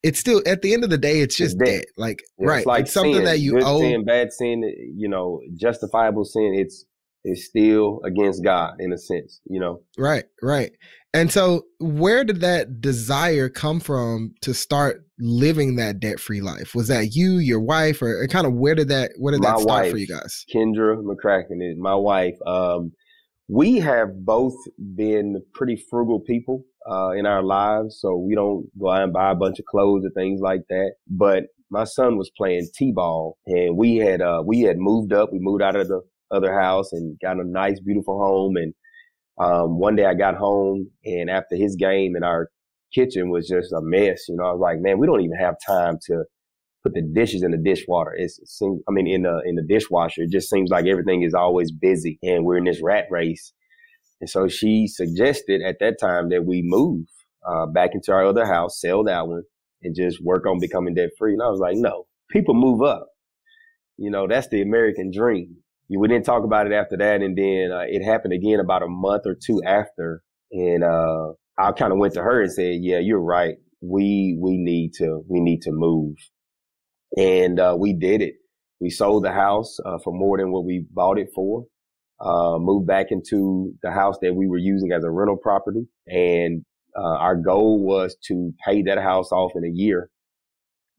it's 0.02 0.18
still 0.18 0.42
at 0.46 0.62
the 0.62 0.74
end 0.74 0.84
of 0.84 0.90
the 0.90 0.98
day, 0.98 1.20
it's 1.20 1.36
just 1.36 1.56
it's 1.56 1.64
debt. 1.64 1.78
debt. 1.80 1.86
Like, 1.96 2.22
yeah, 2.38 2.48
right. 2.48 2.58
It's 2.58 2.66
like 2.66 2.84
it's 2.84 2.92
something 2.92 3.14
sin. 3.14 3.24
that 3.24 3.40
you 3.40 3.52
good 3.52 3.62
owe. 3.64 3.80
Sin, 3.80 4.04
bad 4.04 4.32
sin, 4.32 4.62
you 4.96 5.08
know, 5.08 5.40
justifiable 5.56 6.24
sin. 6.24 6.54
It's, 6.56 6.84
is 7.24 7.46
still 7.46 8.00
against 8.04 8.44
God 8.44 8.74
in 8.78 8.92
a 8.92 8.98
sense, 8.98 9.40
you 9.44 9.60
know? 9.60 9.82
Right, 9.96 10.24
right. 10.42 10.72
And 11.14 11.30
so 11.30 11.62
where 11.78 12.24
did 12.24 12.40
that 12.40 12.80
desire 12.80 13.48
come 13.48 13.80
from 13.80 14.32
to 14.40 14.54
start 14.54 15.04
living 15.18 15.76
that 15.76 16.00
debt 16.00 16.18
free 16.18 16.40
life? 16.40 16.74
Was 16.74 16.88
that 16.88 17.14
you, 17.14 17.32
your 17.36 17.60
wife, 17.60 18.00
or 18.00 18.26
kind 18.28 18.46
of 18.46 18.54
where 18.54 18.74
did 18.74 18.88
that 18.88 19.12
where 19.18 19.32
did 19.32 19.42
my 19.42 19.50
that 19.50 19.60
start 19.60 19.82
wife, 19.82 19.90
for 19.90 19.98
you 19.98 20.06
guys? 20.06 20.44
Kendra 20.54 21.02
McCracken 21.02 21.60
is 21.60 21.76
my 21.78 21.94
wife. 21.94 22.36
Um, 22.46 22.92
we 23.48 23.76
have 23.80 24.24
both 24.24 24.54
been 24.96 25.42
pretty 25.52 25.76
frugal 25.90 26.20
people 26.20 26.64
uh, 26.90 27.10
in 27.10 27.26
our 27.26 27.42
lives, 27.42 27.98
so 28.00 28.16
we 28.16 28.34
don't 28.34 28.66
go 28.80 28.90
out 28.90 29.02
and 29.02 29.12
buy 29.12 29.32
a 29.32 29.34
bunch 29.36 29.58
of 29.58 29.66
clothes 29.66 30.04
and 30.04 30.14
things 30.14 30.40
like 30.40 30.62
that. 30.70 30.92
But 31.10 31.44
my 31.70 31.84
son 31.84 32.16
was 32.16 32.30
playing 32.36 32.68
t-ball, 32.74 33.36
and 33.46 33.76
we 33.76 33.96
had 33.96 34.22
uh, 34.22 34.42
we 34.46 34.60
had 34.60 34.78
moved 34.78 35.12
up. 35.12 35.30
We 35.30 35.40
moved 35.40 35.62
out 35.62 35.76
of 35.76 35.88
the 35.88 36.00
other 36.32 36.58
house 36.58 36.92
and 36.92 37.18
got 37.20 37.38
a 37.38 37.44
nice, 37.44 37.80
beautiful 37.80 38.18
home. 38.18 38.56
And 38.56 38.74
um, 39.38 39.78
one 39.78 39.96
day 39.96 40.06
I 40.06 40.14
got 40.14 40.36
home 40.36 40.90
and 41.04 41.30
after 41.30 41.56
his 41.56 41.76
game 41.76 42.14
and 42.14 42.24
our 42.24 42.48
kitchen 42.94 43.30
was 43.30 43.48
just 43.48 43.72
a 43.72 43.80
mess, 43.80 44.28
you 44.28 44.36
know, 44.36 44.44
I 44.44 44.52
was 44.52 44.60
like, 44.60 44.78
man, 44.80 44.98
we 44.98 45.06
don't 45.06 45.22
even 45.22 45.38
have 45.38 45.54
time 45.66 45.98
to 46.06 46.24
put 46.82 46.94
the 46.94 47.02
dishes 47.02 47.42
in 47.42 47.52
the 47.52 47.56
dishwater. 47.56 48.12
It's, 48.16 48.38
it 48.38 48.48
seems, 48.48 48.82
I 48.88 48.92
mean, 48.92 49.06
in 49.06 49.22
the, 49.22 49.40
in 49.46 49.54
the 49.54 49.62
dishwasher, 49.62 50.22
it 50.22 50.30
just 50.30 50.50
seems 50.50 50.70
like 50.70 50.86
everything 50.86 51.22
is 51.22 51.34
always 51.34 51.70
busy 51.70 52.18
and 52.22 52.44
we're 52.44 52.58
in 52.58 52.64
this 52.64 52.82
rat 52.82 53.06
race. 53.10 53.52
And 54.20 54.28
so 54.28 54.48
she 54.48 54.86
suggested 54.86 55.62
at 55.62 55.76
that 55.80 55.98
time 56.00 56.28
that 56.30 56.44
we 56.44 56.62
move 56.64 57.06
uh, 57.48 57.66
back 57.66 57.90
into 57.94 58.12
our 58.12 58.26
other 58.26 58.46
house, 58.46 58.80
sell 58.80 59.04
that 59.04 59.26
one 59.26 59.42
and 59.82 59.96
just 59.96 60.22
work 60.22 60.46
on 60.46 60.60
becoming 60.60 60.94
debt 60.94 61.10
free. 61.18 61.32
And 61.32 61.42
I 61.42 61.48
was 61.48 61.60
like, 61.60 61.76
no, 61.76 62.06
people 62.30 62.54
move 62.54 62.82
up. 62.82 63.08
You 63.96 64.10
know, 64.10 64.26
that's 64.28 64.48
the 64.48 64.62
American 64.62 65.10
dream 65.12 65.61
we 65.88 66.08
didn't 66.08 66.24
talk 66.24 66.44
about 66.44 66.66
it 66.66 66.72
after 66.72 66.96
that. 66.96 67.22
And 67.22 67.36
then 67.36 67.70
uh, 67.72 67.84
it 67.86 68.04
happened 68.04 68.32
again 68.32 68.60
about 68.60 68.82
a 68.82 68.88
month 68.88 69.22
or 69.26 69.34
two 69.34 69.62
after. 69.66 70.22
And 70.50 70.84
uh, 70.84 71.32
I 71.58 71.72
kind 71.72 71.92
of 71.92 71.98
went 71.98 72.14
to 72.14 72.22
her 72.22 72.42
and 72.42 72.52
said, 72.52 72.78
yeah, 72.80 72.98
you're 72.98 73.20
right. 73.20 73.56
We, 73.80 74.38
we 74.40 74.56
need 74.56 74.94
to, 74.94 75.22
we 75.28 75.40
need 75.40 75.62
to 75.62 75.70
move. 75.72 76.16
And 77.16 77.58
uh, 77.58 77.76
we 77.78 77.92
did 77.92 78.22
it. 78.22 78.34
We 78.80 78.90
sold 78.90 79.24
the 79.24 79.32
house 79.32 79.78
uh, 79.84 79.98
for 80.02 80.12
more 80.12 80.38
than 80.38 80.50
what 80.50 80.64
we 80.64 80.86
bought 80.90 81.18
it 81.18 81.28
for. 81.34 81.64
Uh, 82.20 82.58
moved 82.58 82.86
back 82.86 83.06
into 83.10 83.72
the 83.82 83.90
house 83.90 84.16
that 84.22 84.34
we 84.34 84.46
were 84.46 84.58
using 84.58 84.92
as 84.92 85.04
a 85.04 85.10
rental 85.10 85.36
property. 85.36 85.86
And 86.06 86.64
uh, 86.96 87.16
our 87.16 87.36
goal 87.36 87.84
was 87.84 88.16
to 88.28 88.52
pay 88.64 88.82
that 88.82 88.98
house 88.98 89.32
off 89.32 89.52
in 89.56 89.64
a 89.64 89.72
year. 89.72 90.08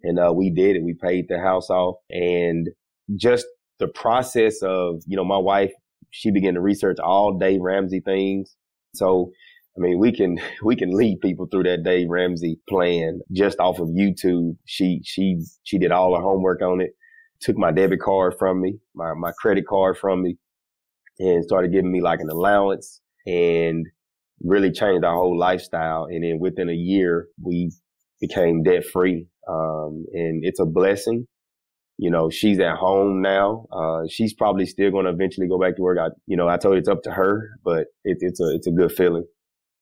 And 0.04 0.20
we 0.36 0.50
did 0.50 0.76
it. 0.76 0.84
We 0.84 0.94
paid 0.94 1.28
the 1.30 1.40
house 1.40 1.70
off 1.70 1.96
and 2.10 2.68
just 3.16 3.46
the 3.80 3.88
process 3.88 4.62
of, 4.62 5.02
you 5.08 5.18
know, 5.18 5.26
my 5.26 5.38
wife, 5.38 5.72
she 6.12 6.32
began 6.32 6.54
to 6.56 6.62
research 6.62 6.98
all 7.00 7.38
Dave 7.38 7.62
Ramsey 7.62 8.00
things. 8.00 8.56
So, 8.94 9.32
I 9.78 9.82
mean, 9.82 10.00
we 10.00 10.12
can, 10.12 10.40
we 10.64 10.76
can 10.76 10.96
lead 10.96 11.22
people 11.22 11.48
through 11.48 11.64
that 11.64 11.84
Dave 11.84 12.10
Ramsey 12.10 12.60
plan 12.70 13.22
just 13.32 13.60
off 13.60 13.80
of 13.80 13.90
YouTube. 13.90 14.58
She, 14.66 15.02
she, 15.04 15.42
she 15.64 15.78
did 15.78 15.92
all 15.92 16.16
her 16.16 16.22
homework 16.22 16.62
on 16.62 16.82
it, 16.82 16.92
took 17.42 17.58
my 17.58 17.72
debit 17.72 18.02
card 18.02 18.36
from 18.38 18.62
me, 18.62 18.80
my, 18.96 19.14
my 19.14 19.32
credit 19.42 19.66
card 19.68 19.98
from 19.98 20.24
me 20.24 20.38
and 21.20 21.44
started 21.44 21.72
giving 21.72 21.92
me 21.92 22.02
like 22.02 22.20
an 22.20 22.30
allowance 22.30 23.02
and 23.26 23.86
really 24.42 24.72
changed 24.72 25.06
our 25.06 25.16
whole 25.16 25.38
lifestyle. 25.38 26.06
And 26.06 26.24
then 26.24 26.40
within 26.40 26.70
a 26.70 26.74
year, 26.74 27.28
we 27.42 27.72
became 28.20 28.64
debt 28.64 28.86
free. 28.86 29.28
Um, 29.48 30.06
and 30.14 30.44
it's 30.44 30.60
a 30.60 30.66
blessing 30.66 31.28
you 31.98 32.10
know, 32.10 32.30
she's 32.30 32.60
at 32.60 32.76
home 32.76 33.22
now. 33.22 33.66
Uh, 33.72 34.04
she's 34.10 34.34
probably 34.34 34.66
still 34.66 34.92
going 34.92 35.06
to 35.06 35.12
eventually 35.12 35.48
go 35.48 35.60
back 35.60 35.76
to 35.76 35.82
work. 35.82 35.98
I, 36.00 36.10
you 36.26 36.36
know, 36.36 36.48
I 36.48 36.58
told 36.58 36.76
you 36.76 36.80
it's 36.80 36.90
up 36.90 37.04
to 37.04 37.12
her, 37.12 37.52
but 37.64 37.88
it, 38.04 38.18
it's 38.20 38.40
a, 38.42 38.56
it's 38.56 38.68
a 38.68 38.72
good 38.72 38.92
feeling. 38.92 39.26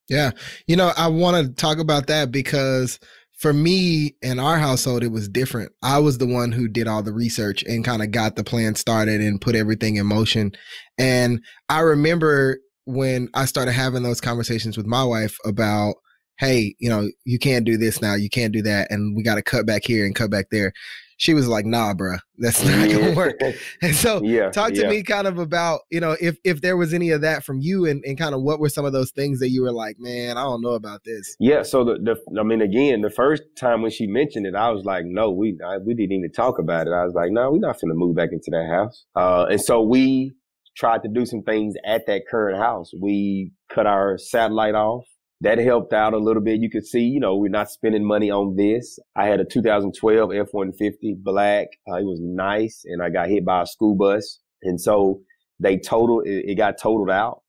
Yeah. 0.10 0.32
You 0.68 0.76
know, 0.76 0.92
I 0.98 1.08
want 1.08 1.46
to 1.46 1.54
talk 1.54 1.78
about 1.78 2.08
that 2.08 2.32
because 2.32 3.00
for 3.38 3.54
me 3.54 4.16
in 4.22 4.40
our 4.40 4.58
household, 4.58 5.04
it 5.04 5.12
was 5.12 5.30
different. 5.30 5.72
I 5.82 6.00
was 6.00 6.18
the 6.18 6.28
one 6.28 6.52
who 6.52 6.68
did 6.68 6.88
all 6.88 7.02
the 7.02 7.14
research 7.14 7.64
and 7.64 7.86
kind 7.86 8.02
of 8.02 8.12
got 8.12 8.36
the 8.36 8.44
plan 8.44 8.76
started 8.76 9.22
and 9.22 9.40
put 9.40 9.56
everything 9.56 9.96
in 9.96 10.06
motion. 10.06 10.52
And 10.98 11.42
I 11.70 11.80
remember 11.80 12.60
when 12.86 13.30
I 13.34 13.46
started 13.46 13.72
having 13.72 14.04
those 14.04 14.22
conversations 14.22 14.76
with 14.76 14.86
my 14.86 15.04
wife 15.04 15.38
about 15.46 15.96
hey, 16.42 16.76
you 16.80 16.90
know, 16.90 17.08
you 17.24 17.38
can't 17.38 17.66
do 17.66 17.78
this 17.78 18.02
now, 18.02 18.16
you 18.16 18.28
can't 18.28 18.52
do 18.52 18.64
that, 18.64 18.90
and 18.90 19.16
we 19.16 19.22
got 19.22 19.36
to 19.36 19.44
cut 19.44 19.68
back 19.68 19.84
here 19.86 20.08
and 20.08 20.16
cut 20.16 20.32
back 20.32 20.48
there. 20.50 20.74
She 21.22 21.36
was 21.36 21.48
like, 21.48 21.68
nah, 21.68 21.94
bro, 21.94 22.16
that's 22.40 22.66
not 22.66 22.90
gonna 22.90 23.14
work. 23.14 23.40
And 23.84 23.96
so 23.96 24.24
yeah. 24.24 24.50
talk 24.50 24.74
to 24.74 24.82
yeah. 24.82 24.90
me 24.90 25.04
kind 25.04 25.28
of 25.28 25.38
about, 25.38 25.82
you 25.92 26.00
know, 26.00 26.18
if 26.20 26.38
if 26.44 26.62
there 26.62 26.76
was 26.76 26.96
any 26.96 27.12
of 27.12 27.22
that 27.22 27.44
from 27.44 27.60
you 27.60 27.86
and, 27.86 28.04
and 28.06 28.18
kind 28.18 28.34
of 28.34 28.42
what 28.42 28.60
were 28.60 28.70
some 28.70 28.86
of 28.86 28.92
those 28.92 29.12
things 29.12 29.40
that 29.40 29.50
you 29.50 29.62
were 29.62 29.72
like, 29.72 29.98
man, 30.00 30.40
I 30.40 30.42
don't 30.42 30.64
know 30.64 30.72
about 30.72 31.04
this. 31.04 31.36
Yeah, 31.40 31.62
so 31.62 31.84
the, 31.84 32.00
the 32.02 32.40
I 32.40 32.44
mean, 32.44 32.62
again, 32.62 33.02
the 33.02 33.12
first 33.12 33.44
time 33.56 33.84
when 33.84 33.92
she 33.92 34.08
mentioned 34.08 34.48
it, 34.48 34.56
I 34.56 34.72
was 34.72 34.84
like, 34.84 35.06
no, 35.06 35.30
we 35.30 35.60
I, 35.64 35.78
we 35.78 35.94
didn't 35.94 36.14
even 36.14 36.32
talk 36.32 36.58
about 36.58 36.88
it. 36.88 36.92
I 36.92 37.06
was 37.06 37.14
like, 37.14 37.30
no, 37.30 37.52
we're 37.52 37.60
not 37.60 37.78
to 37.78 37.86
move 37.86 38.16
back 38.16 38.30
into 38.32 38.50
that 38.50 38.68
house. 38.68 39.06
Uh, 39.16 39.46
and 39.52 39.62
so 39.62 39.80
we 39.80 40.34
tried 40.76 41.04
to 41.04 41.10
do 41.10 41.28
some 41.28 41.44
things 41.44 41.76
at 41.86 42.08
that 42.08 42.24
current 42.32 42.58
house. 42.58 42.90
We 43.00 43.52
cut 43.70 43.86
our 43.86 44.18
satellite 44.18 44.74
off. 44.74 45.06
That 45.42 45.58
helped 45.58 45.92
out 45.92 46.14
a 46.14 46.20
little 46.20 46.42
bit. 46.42 46.62
You 46.62 46.70
could 46.70 46.86
see, 46.86 47.02
you 47.02 47.20
know, 47.20 47.36
we're 47.36 47.50
not 47.50 47.72
spending 47.72 48.06
money 48.06 48.30
on 48.30 48.56
this. 48.56 49.00
I 49.16 49.26
had 49.26 49.40
a 49.40 49.46
2012 49.46 50.32
F-150 50.34 51.24
black. 51.24 51.68
Uh, 51.90 51.96
it 51.96 52.06
was 52.06 52.20
nice, 52.22 52.84
and 52.86 53.02
I 53.02 53.10
got 53.10 53.28
hit 53.28 53.44
by 53.44 53.64
a 53.64 53.66
school 53.66 53.96
bus, 53.96 54.40
and 54.62 54.80
so 54.80 55.22
they 55.60 55.78
totaled. 55.78 56.28
It, 56.28 56.52
it 56.52 56.56
got 56.56 56.78
totaled 56.80 57.10
out 57.10 57.42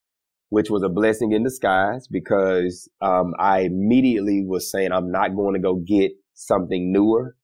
which 0.53 0.69
was 0.69 0.83
a 0.83 0.89
blessing 0.89 1.31
in 1.31 1.43
disguise 1.43 2.05
because 2.07 2.87
um, 3.01 3.33
I 3.39 3.61
immediately 3.61 4.43
was 4.45 4.69
saying 4.69 4.91
I'm 4.91 5.09
not 5.09 5.35
going 5.35 5.55
to 5.55 5.59
go 5.59 5.77
get 5.77 6.11
something 6.35 6.91
newer, 6.91 7.35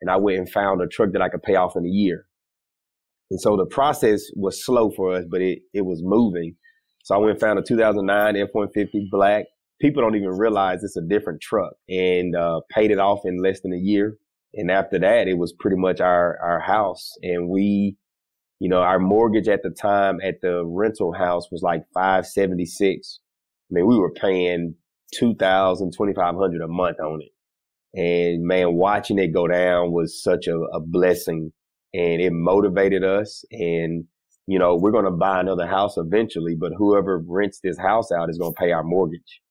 and 0.00 0.10
I 0.10 0.16
went 0.16 0.38
and 0.38 0.50
found 0.50 0.80
a 0.80 0.86
truck 0.86 1.12
that 1.12 1.20
I 1.20 1.28
could 1.28 1.42
pay 1.42 1.56
off 1.56 1.76
in 1.76 1.84
a 1.84 1.90
year. 1.90 2.24
And 3.30 3.38
so 3.38 3.58
the 3.58 3.66
process 3.66 4.22
was 4.34 4.64
slow 4.64 4.90
for 4.90 5.12
us, 5.12 5.26
but 5.30 5.42
it 5.42 5.58
it 5.74 5.82
was 5.82 6.00
moving. 6.02 6.56
So 7.02 7.14
I 7.14 7.18
went 7.18 7.32
and 7.32 7.40
found 7.40 7.58
a 7.58 7.62
2009 7.62 8.34
F150 8.34 9.10
black. 9.10 9.44
People 9.80 10.02
don't 10.02 10.16
even 10.16 10.28
realize 10.28 10.82
it's 10.82 10.96
a 10.96 11.02
different 11.02 11.40
truck, 11.40 11.74
and 11.88 12.34
uh, 12.36 12.60
paid 12.70 12.90
it 12.90 12.98
off 12.98 13.20
in 13.24 13.42
less 13.42 13.60
than 13.60 13.72
a 13.72 13.78
year. 13.78 14.16
And 14.54 14.70
after 14.70 14.98
that, 15.00 15.26
it 15.28 15.36
was 15.36 15.52
pretty 15.52 15.76
much 15.76 16.00
our 16.00 16.38
our 16.42 16.60
house, 16.60 17.12
and 17.22 17.48
we 17.48 17.96
you 18.60 18.68
know, 18.68 18.80
our 18.80 18.98
mortgage 18.98 19.48
at 19.48 19.62
the 19.62 19.70
time 19.70 20.20
at 20.22 20.40
the 20.40 20.64
rental 20.64 21.12
house 21.12 21.50
was 21.50 21.62
like 21.62 21.84
576. 21.92 23.20
I 23.20 23.74
mean, 23.74 23.86
we 23.86 23.98
were 23.98 24.12
paying 24.12 24.74
2000, 25.14 25.92
2500 25.92 26.62
a 26.62 26.68
month 26.68 26.98
on 27.00 27.20
it. 27.20 27.28
And 27.98 28.44
man, 28.44 28.74
watching 28.74 29.18
it 29.18 29.34
go 29.34 29.46
down 29.46 29.92
was 29.92 30.22
such 30.22 30.46
a, 30.46 30.56
a 30.56 30.80
blessing 30.80 31.52
and 31.92 32.20
it 32.20 32.32
motivated 32.32 33.04
us. 33.04 33.44
And, 33.52 34.04
you 34.46 34.58
know, 34.58 34.74
we're 34.74 34.92
going 34.92 35.04
to 35.04 35.10
buy 35.10 35.40
another 35.40 35.66
house 35.66 35.96
eventually, 35.96 36.56
but 36.58 36.72
whoever 36.76 37.22
rents 37.26 37.60
this 37.62 37.78
house 37.78 38.10
out 38.10 38.30
is 38.30 38.38
going 38.38 38.54
to 38.54 38.60
pay 38.60 38.72
our 38.72 38.82
mortgage. 38.82 39.42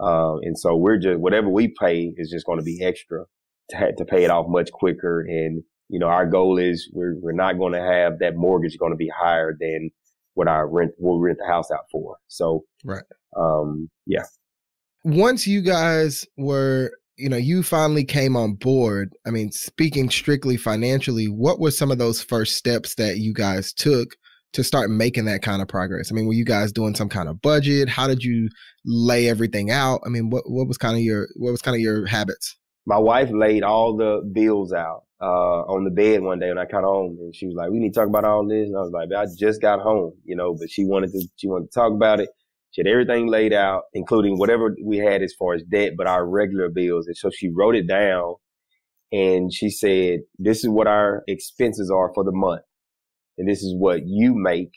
Uh, 0.00 0.36
and 0.42 0.58
so 0.58 0.76
we're 0.76 0.98
just, 0.98 1.20
whatever 1.20 1.48
we 1.48 1.74
pay 1.80 2.12
is 2.16 2.30
just 2.30 2.46
going 2.46 2.58
to 2.58 2.64
be 2.64 2.82
extra 2.82 3.24
to, 3.70 3.92
to 3.96 4.04
pay 4.04 4.24
it 4.24 4.30
off 4.30 4.46
much 4.48 4.70
quicker. 4.72 5.20
And, 5.20 5.62
you 5.88 5.98
know, 5.98 6.06
our 6.06 6.26
goal 6.26 6.58
is 6.58 6.90
we're, 6.92 7.16
we're 7.20 7.32
not 7.32 7.58
going 7.58 7.72
to 7.72 7.82
have 7.82 8.18
that 8.18 8.34
mortgage 8.36 8.78
going 8.78 8.92
to 8.92 8.96
be 8.96 9.10
higher 9.14 9.56
than 9.58 9.90
what 10.34 10.48
our 10.48 10.68
rent, 10.68 10.92
we'll 10.98 11.20
rent 11.20 11.38
the 11.38 11.46
house 11.46 11.70
out 11.70 11.84
for. 11.90 12.16
So, 12.28 12.64
Right. 12.84 13.04
um, 13.36 13.90
yeah. 14.06 14.24
Once 15.04 15.46
you 15.46 15.60
guys 15.60 16.26
were, 16.36 16.90
you 17.16 17.28
know, 17.28 17.36
you 17.36 17.62
finally 17.62 18.04
came 18.04 18.36
on 18.36 18.54
board. 18.54 19.14
I 19.26 19.30
mean, 19.30 19.52
speaking 19.52 20.08
strictly 20.10 20.56
financially, 20.56 21.26
what 21.26 21.60
were 21.60 21.70
some 21.70 21.90
of 21.90 21.98
those 21.98 22.22
first 22.22 22.56
steps 22.56 22.94
that 22.94 23.18
you 23.18 23.34
guys 23.34 23.72
took 23.72 24.16
to 24.52 24.64
start 24.64 24.90
making 24.90 25.24
that 25.26 25.42
kind 25.42 25.62
of 25.62 25.68
progress? 25.68 26.10
I 26.10 26.14
mean, 26.14 26.26
were 26.26 26.34
you 26.34 26.44
guys 26.44 26.72
doing 26.72 26.94
some 26.94 27.08
kind 27.08 27.28
of 27.28 27.40
budget? 27.40 27.88
How 27.88 28.06
did 28.06 28.22
you 28.22 28.48
lay 28.84 29.28
everything 29.28 29.70
out? 29.70 30.00
I 30.04 30.08
mean, 30.08 30.30
what 30.30 30.44
what 30.50 30.68
was 30.68 30.78
kind 30.78 30.96
of 30.96 31.02
your 31.02 31.28
what 31.36 31.50
was 31.50 31.62
kind 31.62 31.74
of 31.74 31.80
your 31.80 32.06
habits? 32.06 32.56
my 32.86 32.98
wife 32.98 33.30
laid 33.32 33.62
all 33.62 33.96
the 33.96 34.28
bills 34.32 34.72
out 34.72 35.04
uh, 35.20 35.62
on 35.62 35.84
the 35.84 35.90
bed 35.90 36.22
one 36.22 36.40
day 36.40 36.48
when 36.48 36.58
I 36.58 36.64
got 36.64 36.82
home, 36.82 37.16
and 37.20 37.34
she 37.34 37.46
was 37.46 37.54
like, 37.54 37.70
"We 37.70 37.78
need 37.78 37.94
to 37.94 38.00
talk 38.00 38.08
about 38.08 38.24
all 38.24 38.46
this." 38.46 38.66
And 38.66 38.76
I 38.76 38.80
was 38.80 38.92
like, 38.92 39.08
"I 39.16 39.26
just 39.38 39.60
got 39.60 39.80
home, 39.80 40.14
you 40.24 40.34
know," 40.34 40.54
but 40.58 40.70
she 40.70 40.84
wanted 40.84 41.12
to 41.12 41.26
she 41.36 41.48
wanted 41.48 41.70
to 41.70 41.78
talk 41.78 41.92
about 41.92 42.20
it. 42.20 42.30
She 42.72 42.80
had 42.80 42.88
everything 42.88 43.28
laid 43.28 43.52
out, 43.52 43.84
including 43.92 44.38
whatever 44.38 44.74
we 44.82 44.96
had 44.96 45.22
as 45.22 45.34
far 45.38 45.54
as 45.54 45.62
debt, 45.62 45.92
but 45.96 46.06
our 46.06 46.26
regular 46.26 46.70
bills. 46.70 47.06
And 47.06 47.16
so 47.16 47.30
she 47.30 47.50
wrote 47.50 47.76
it 47.76 47.86
down, 47.86 48.34
and 49.12 49.52
she 49.52 49.70
said, 49.70 50.20
"This 50.38 50.64
is 50.64 50.70
what 50.70 50.88
our 50.88 51.22
expenses 51.28 51.90
are 51.90 52.12
for 52.14 52.24
the 52.24 52.32
month, 52.32 52.62
and 53.42 53.50
this 53.50 53.62
is 53.62 53.74
what 53.76 54.02
you 54.06 54.34
make 54.34 54.70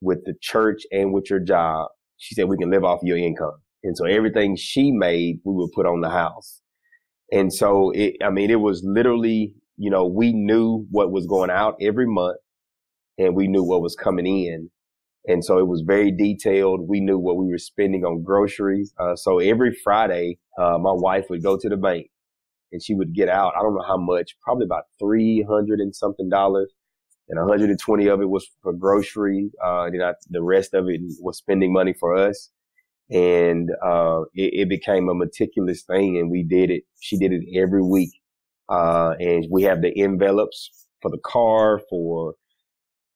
with 0.00 0.20
the 0.24 0.34
church 0.40 0.82
and 0.92 1.12
with 1.12 1.28
your 1.28 1.40
job." 1.40 1.88
She 2.18 2.34
said, 2.36 2.48
"We 2.48 2.56
can 2.56 2.70
live 2.70 2.84
off 2.84 3.00
your 3.02 3.18
income." 3.18 3.56
And 3.82 3.96
so 3.96 4.04
everything 4.04 4.56
she 4.56 4.92
made, 4.92 5.40
we 5.44 5.54
would 5.54 5.72
put 5.72 5.86
on 5.86 6.00
the 6.00 6.10
house. 6.10 6.60
And 7.32 7.52
so 7.52 7.90
it, 7.90 8.16
I 8.22 8.30
mean, 8.30 8.50
it 8.50 8.60
was 8.60 8.82
literally, 8.84 9.54
you 9.76 9.90
know, 9.90 10.06
we 10.06 10.32
knew 10.32 10.86
what 10.90 11.12
was 11.12 11.26
going 11.26 11.50
out 11.50 11.76
every 11.80 12.06
month 12.06 12.38
and 13.18 13.36
we 13.36 13.48
knew 13.48 13.62
what 13.62 13.82
was 13.82 13.94
coming 13.94 14.26
in. 14.26 14.70
And 15.26 15.44
so 15.44 15.58
it 15.58 15.66
was 15.66 15.82
very 15.86 16.12
detailed. 16.12 16.88
We 16.88 17.00
knew 17.00 17.18
what 17.18 17.36
we 17.36 17.46
were 17.50 17.58
spending 17.58 18.04
on 18.04 18.22
groceries. 18.22 18.92
Uh, 18.98 19.16
so 19.16 19.38
every 19.38 19.76
Friday, 19.84 20.38
uh, 20.58 20.78
my 20.78 20.92
wife 20.92 21.26
would 21.30 21.42
go 21.42 21.58
to 21.58 21.68
the 21.68 21.76
bank 21.76 22.08
and 22.72 22.82
she 22.82 22.94
would 22.94 23.14
get 23.14 23.28
out. 23.28 23.54
I 23.56 23.62
don't 23.62 23.74
know 23.74 23.84
how 23.86 23.96
much, 23.98 24.36
probably 24.42 24.64
about 24.64 24.84
300 25.00 25.80
and 25.80 25.94
something 25.94 26.28
dollars. 26.28 26.72
And 27.28 27.40
120 27.40 28.06
of 28.06 28.20
it 28.20 28.28
was 28.28 28.48
for 28.62 28.72
grocery. 28.72 29.50
Uh, 29.62 29.90
then 29.90 30.02
I, 30.02 30.12
the 30.30 30.42
rest 30.42 30.74
of 30.74 30.88
it 30.88 31.00
was 31.20 31.38
spending 31.38 31.72
money 31.72 31.92
for 31.98 32.14
us. 32.16 32.50
And 33.10 33.70
uh, 33.84 34.22
it, 34.34 34.62
it, 34.62 34.68
became 34.68 35.08
a 35.08 35.14
meticulous 35.14 35.82
thing 35.82 36.18
and 36.18 36.28
we 36.28 36.42
did 36.42 36.70
it 36.70 36.82
she 37.00 37.16
did 37.16 37.32
it 37.32 37.42
every 37.54 37.82
week. 37.82 38.10
Uh, 38.68 39.14
and 39.20 39.46
we 39.48 39.62
have 39.62 39.80
the 39.80 39.96
envelopes 39.96 40.88
for 41.00 41.10
the 41.12 41.20
car 41.24 41.80
for 41.88 42.34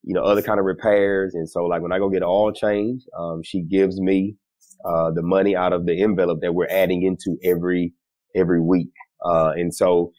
you 0.05 0.15
know 0.15 0.23
other 0.23 0.43
kind 0.43 0.61
of 0.61 0.67
repairs. 0.67 1.35
And 1.35 1.49
so 1.49 1.65
like 1.65 1.83
when 1.83 1.93
i 1.93 1.99
go 1.99 2.09
get 2.09 2.23
oil 2.23 2.53
change 2.53 3.03
um, 3.19 3.43
she 3.43 3.63
gives 3.63 4.01
me 4.01 4.37
uh, 4.85 5.11
the 5.11 5.23
money 5.23 5.57
out 5.57 5.73
of 5.73 5.87
the 5.87 6.01
envelope 6.01 6.41
that 6.41 6.55
we're 6.55 6.71
adding 6.71 7.03
into 7.03 7.37
every 7.43 7.93
every 8.37 8.61
week. 8.61 8.93
Uh, 9.25 9.53
and 9.57 9.75
so 9.75 10.13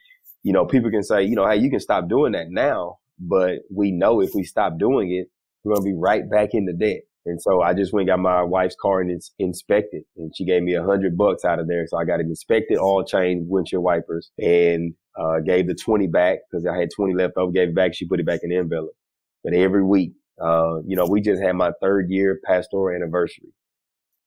you 0.43 0.51
know 0.51 0.65
people 0.65 0.91
can 0.91 1.03
say 1.03 1.23
you 1.23 1.35
know 1.35 1.47
hey 1.47 1.55
you 1.55 1.69
can 1.69 1.79
stop 1.79 2.09
doing 2.09 2.33
that 2.33 2.47
now 2.49 2.97
but 3.21 3.59
we 3.73 3.91
know 3.91 4.21
if 4.21 4.31
we 4.35 4.43
stop 4.43 4.77
doing 4.77 5.11
it 5.11 5.27
we're 5.63 5.75
going 5.75 5.85
to 5.85 5.91
be 5.91 5.97
right 5.97 6.29
back 6.29 6.49
into 6.53 6.73
debt 6.73 7.01
and 7.25 7.41
so 7.41 7.61
I 7.61 7.73
just 7.73 7.93
went 7.93 8.07
got 8.07 8.19
my 8.19 8.41
wife's 8.41 8.75
car 8.81 8.99
and 9.01 9.11
it's 9.11 9.31
inspected. 9.37 10.03
And 10.17 10.31
she 10.35 10.43
gave 10.43 10.63
me 10.63 10.73
a 10.73 10.83
hundred 10.83 11.17
bucks 11.17 11.45
out 11.45 11.59
of 11.59 11.67
there. 11.67 11.85
So 11.87 11.97
I 11.97 12.05
got 12.05 12.19
it 12.19 12.25
inspected, 12.25 12.77
all 12.77 13.03
changed, 13.03 13.47
windshield 13.47 13.83
wipers, 13.83 14.31
and 14.39 14.93
uh, 15.19 15.39
gave 15.45 15.67
the 15.67 15.75
20 15.75 16.07
back 16.07 16.39
because 16.49 16.65
I 16.65 16.77
had 16.77 16.89
20 16.95 17.13
left 17.13 17.33
over, 17.37 17.51
gave 17.51 17.69
it 17.69 17.75
back. 17.75 17.93
She 17.93 18.07
put 18.07 18.19
it 18.19 18.25
back 18.25 18.39
in 18.43 18.49
the 18.49 18.57
envelope. 18.57 18.95
But 19.43 19.53
every 19.53 19.83
week, 19.83 20.13
uh, 20.43 20.79
you 20.87 20.95
know, 20.95 21.05
we 21.05 21.21
just 21.21 21.41
had 21.41 21.53
my 21.53 21.71
third 21.81 22.09
year 22.09 22.39
pastoral 22.43 22.95
anniversary. 22.95 23.53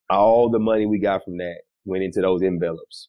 All 0.08 0.50
the 0.50 0.60
money 0.60 0.86
we 0.86 1.00
got 1.00 1.24
from 1.24 1.38
that 1.38 1.62
went 1.84 2.04
into 2.04 2.20
those 2.20 2.42
envelopes. 2.42 3.08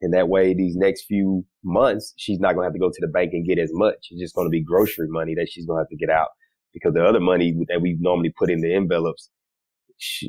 And 0.00 0.14
that 0.14 0.28
way, 0.28 0.54
these 0.54 0.76
next 0.76 1.04
few 1.06 1.44
months, 1.64 2.14
she's 2.16 2.38
not 2.38 2.54
going 2.54 2.62
to 2.62 2.66
have 2.66 2.72
to 2.74 2.78
go 2.78 2.90
to 2.90 3.00
the 3.00 3.08
bank 3.08 3.30
and 3.32 3.46
get 3.46 3.58
as 3.58 3.70
much. 3.72 4.08
It's 4.10 4.20
just 4.20 4.34
going 4.34 4.46
to 4.46 4.50
be 4.50 4.62
grocery 4.62 5.08
money 5.08 5.34
that 5.34 5.48
she's 5.50 5.66
going 5.66 5.78
to 5.78 5.82
have 5.82 5.88
to 5.88 5.96
get 5.96 6.10
out 6.10 6.28
because 6.72 6.94
the 6.94 7.04
other 7.04 7.20
money 7.20 7.54
that 7.68 7.80
we 7.80 7.96
normally 8.00 8.32
put 8.38 8.50
in 8.50 8.60
the 8.60 8.74
envelopes, 8.74 9.30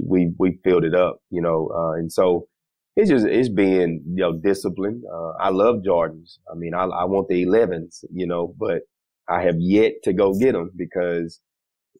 we 0.03 0.31
we 0.39 0.59
filled 0.63 0.83
it 0.83 0.95
up, 0.95 1.19
you 1.29 1.41
know, 1.41 1.69
uh, 1.75 1.91
and 1.93 2.11
so 2.11 2.47
it's 2.95 3.09
just 3.09 3.25
it's 3.25 3.49
being 3.49 4.03
you 4.07 4.21
know 4.21 4.33
disciplined. 4.33 5.03
Uh, 5.11 5.31
I 5.39 5.49
love 5.49 5.77
Jordans. 5.87 6.37
I 6.51 6.55
mean, 6.55 6.73
I, 6.73 6.83
I 6.83 7.05
want 7.05 7.27
the 7.29 7.45
11s, 7.45 8.03
you 8.11 8.27
know, 8.27 8.53
but 8.57 8.81
I 9.29 9.41
have 9.43 9.55
yet 9.59 9.93
to 10.03 10.13
go 10.13 10.33
get 10.37 10.53
them 10.53 10.71
because 10.75 11.39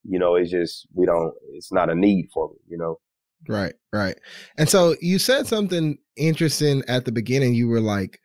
you 0.04 0.20
know 0.20 0.36
it's 0.36 0.52
just 0.52 0.88
we 0.94 1.06
don't. 1.06 1.34
It's 1.54 1.72
not 1.72 1.90
a 1.90 1.96
need 1.96 2.30
for 2.34 2.50
me, 2.50 2.56
you 2.68 2.78
know. 2.78 3.00
Right, 3.48 3.74
right. 3.94 4.18
And 4.58 4.70
so 4.70 4.96
you 5.02 5.20
said 5.20 5.48
something 5.48 5.98
interesting 6.18 6.84
at 6.88 7.06
the 7.06 7.12
beginning. 7.12 7.54
You 7.56 7.68
were 7.68 7.80
like, 7.80 8.20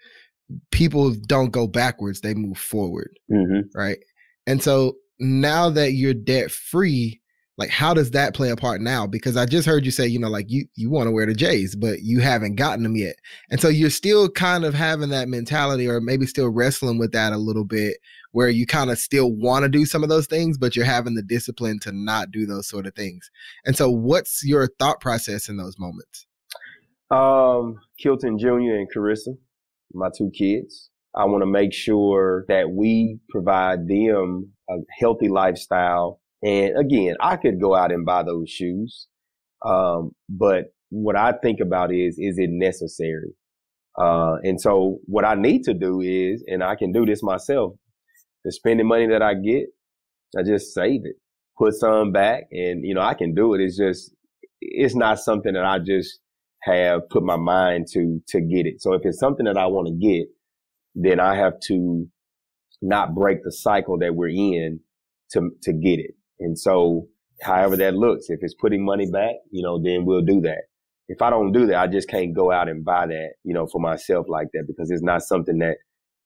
people 0.71 1.15
don't 1.27 1.51
go 1.51 1.67
backwards; 1.67 2.21
they 2.21 2.35
move 2.35 2.59
forward. 2.59 3.19
Mm-hmm. 3.31 3.79
Right. 3.79 3.99
And 4.47 4.63
so 4.63 4.97
now 5.19 5.71
that 5.71 5.93
you're 5.93 6.15
debt 6.15 6.51
free, 6.51 7.21
like 7.57 7.71
how 7.71 7.95
does 7.95 8.11
that 8.13 8.35
play 8.35 8.51
a 8.51 8.57
part 8.57 8.81
now? 8.81 9.07
Because 9.07 9.37
I 9.37 9.47
just 9.47 9.67
heard 9.67 9.85
you 9.85 9.91
say, 9.91 10.07
you 10.07 10.19
know, 10.19 10.29
like 10.29 10.51
you 10.51 10.67
you 10.75 10.91
want 10.91 11.07
to 11.07 11.13
wear 11.13 11.27
the 11.27 11.35
J's, 11.35 11.77
but 11.77 12.03
you 12.03 12.21
haven't 12.21 12.57
gotten 12.57 12.83
them 12.83 12.97
yet. 12.97 13.17
And 13.51 13.61
so 13.61 13.69
you're 13.69 13.91
still 13.91 14.29
kind 14.29 14.65
of 14.65 14.75
having 14.75 15.11
that 15.11 15.29
mentality 15.29 15.89
or 15.89 16.01
maybe 16.01 16.27
still 16.27 16.49
wrestling 16.49 16.99
with 16.99 17.13
that 17.13 17.33
a 17.33 17.39
little 17.39 17.65
bit 17.65 17.99
where 18.33 18.49
you 18.49 18.67
kind 18.67 18.91
of 18.91 18.99
still 18.99 19.31
want 19.31 19.63
to 19.63 19.69
do 19.69 19.87
some 19.87 20.03
of 20.03 20.09
those 20.09 20.27
things, 20.27 20.59
but 20.59 20.75
you're 20.75 20.85
having 20.85 21.15
the 21.15 21.23
discipline 21.23 21.79
to 21.79 21.93
not 21.93 22.33
do 22.33 22.47
those 22.47 22.67
sort 22.67 22.85
of 22.85 22.95
things. 22.95 23.31
And 23.65 23.77
so 23.77 23.89
what's 23.89 24.45
your 24.45 24.69
thought 24.81 25.01
process 25.01 25.49
in 25.49 25.57
those 25.57 25.79
moments? 25.79 26.27
Um, 27.13 27.79
Kilton 27.97 28.39
Jr. 28.39 28.49
and 28.75 28.89
Carissa, 28.93 29.37
my 29.93 30.09
two 30.19 30.33
kids. 30.37 30.91
I 31.15 31.27
want 31.27 31.43
to 31.43 31.47
make 31.47 31.73
sure 31.73 32.45
that 32.49 32.71
we 32.71 33.21
provide 33.31 33.87
them 33.87 34.53
a 34.69 34.79
healthy 34.99 35.29
lifestyle. 35.29 36.21
And 36.45 36.79
again, 36.79 37.17
I 37.21 37.37
could 37.37 37.61
go 37.61 37.75
out 37.75 37.91
and 37.91 38.05
buy 38.05 38.23
those 38.23 38.51
shoes. 38.51 39.09
Um, 39.65 40.13
but 40.29 40.67
what 40.91 41.17
I 41.17 41.33
think 41.33 41.61
about 41.61 41.93
is, 41.93 42.19
is 42.19 42.39
it 42.39 42.51
necessary? 42.51 43.35
Uh, 43.99 44.37
and 44.43 44.61
so 44.61 44.99
what 45.07 45.25
I 45.25 45.35
need 45.35 45.63
to 45.65 45.75
do 45.75 46.01
is, 46.01 46.45
and 46.47 46.63
I 46.63 46.75
can 46.75 46.93
do 46.93 47.07
this 47.07 47.23
myself, 47.23 47.73
the 48.45 48.53
spending 48.53 48.87
money 48.87 49.07
that 49.07 49.23
I 49.23 49.35
get, 49.35 49.69
I 50.39 50.43
just 50.43 50.75
save 50.75 51.03
it, 51.05 51.17
put 51.57 51.75
some 51.75 52.13
back 52.13 52.45
and, 52.53 52.85
you 52.85 52.95
know, 52.95 53.01
I 53.01 53.15
can 53.15 53.35
do 53.35 53.55
it. 53.55 53.63
It's 53.63 53.79
just, 53.79 54.15
it's 54.61 54.95
not 54.95 55.21
something 55.21 55.55
that 55.55 55.65
I 55.65 55.79
just 55.79 56.19
have 56.63 57.09
put 57.09 57.23
my 57.23 57.37
mind 57.37 57.87
to, 57.93 58.21
to 58.29 58.41
get 58.41 58.67
it. 58.67 58.83
So 58.83 58.93
if 58.93 59.03
it's 59.05 59.19
something 59.19 59.47
that 59.47 59.57
I 59.57 59.67
want 59.67 59.89
to 59.89 59.95
get, 59.95 60.27
then 60.95 61.21
I 61.21 61.37
have 61.37 61.55
to 61.69 62.07
not 62.83 63.15
break 63.15 63.45
the 63.45 63.53
cycle 63.53 63.99
that 64.01 64.15
we're 64.15 64.29
in 64.29 64.81
to, 65.33 65.51
to 65.63 65.73
get 65.73 66.01
it. 66.01 66.15
And 66.41 66.59
so 66.59 67.09
however 67.43 67.77
that 67.77 67.95
looks, 67.95 68.27
if 68.29 68.41
it's 68.43 68.55
putting 68.55 68.85
money 68.85 69.11
back, 69.11 69.35
you 69.51 69.63
know, 69.63 69.81
then 69.83 70.05
we'll 70.05 70.23
do 70.23 70.41
that 70.43 70.63
if 71.09 71.21
I 71.21 71.31
don't 71.31 71.53
do 71.53 71.67
that, 71.67 71.77
I 71.77 71.87
just 71.87 72.09
can't 72.09 72.35
go 72.35 72.51
out 72.51 72.69
and 72.69 72.85
buy 72.85 73.07
that, 73.07 73.33
you 73.45 73.53
know, 73.55 73.67
for 73.67 73.81
myself 73.81 74.27
like 74.29 74.49
that 74.55 74.65
because 74.67 74.91
it's 74.91 75.03
not 75.03 75.23
something 75.23 75.59
that 75.59 75.77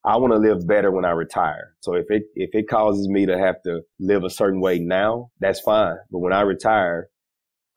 I 0.05 0.17
want 0.17 0.33
to 0.33 0.39
live 0.39 0.67
better 0.67 0.91
when 0.93 1.05
I 1.05 1.11
retire. 1.11 1.75
So 1.81 1.95
if 1.95 2.07
it 2.11 2.25
if 2.35 2.51
it 2.53 2.69
causes 2.69 3.09
me 3.09 3.27
to 3.27 3.37
have 3.37 3.57
to 3.65 3.81
live 3.99 4.25
a 4.25 4.31
certain 4.31 4.61
way 4.61 4.79
now, 4.79 5.31
that's 5.41 5.61
fine. 5.61 5.97
But 6.11 6.21
when 6.21 6.33
I 6.33 6.43
retire, 6.43 7.09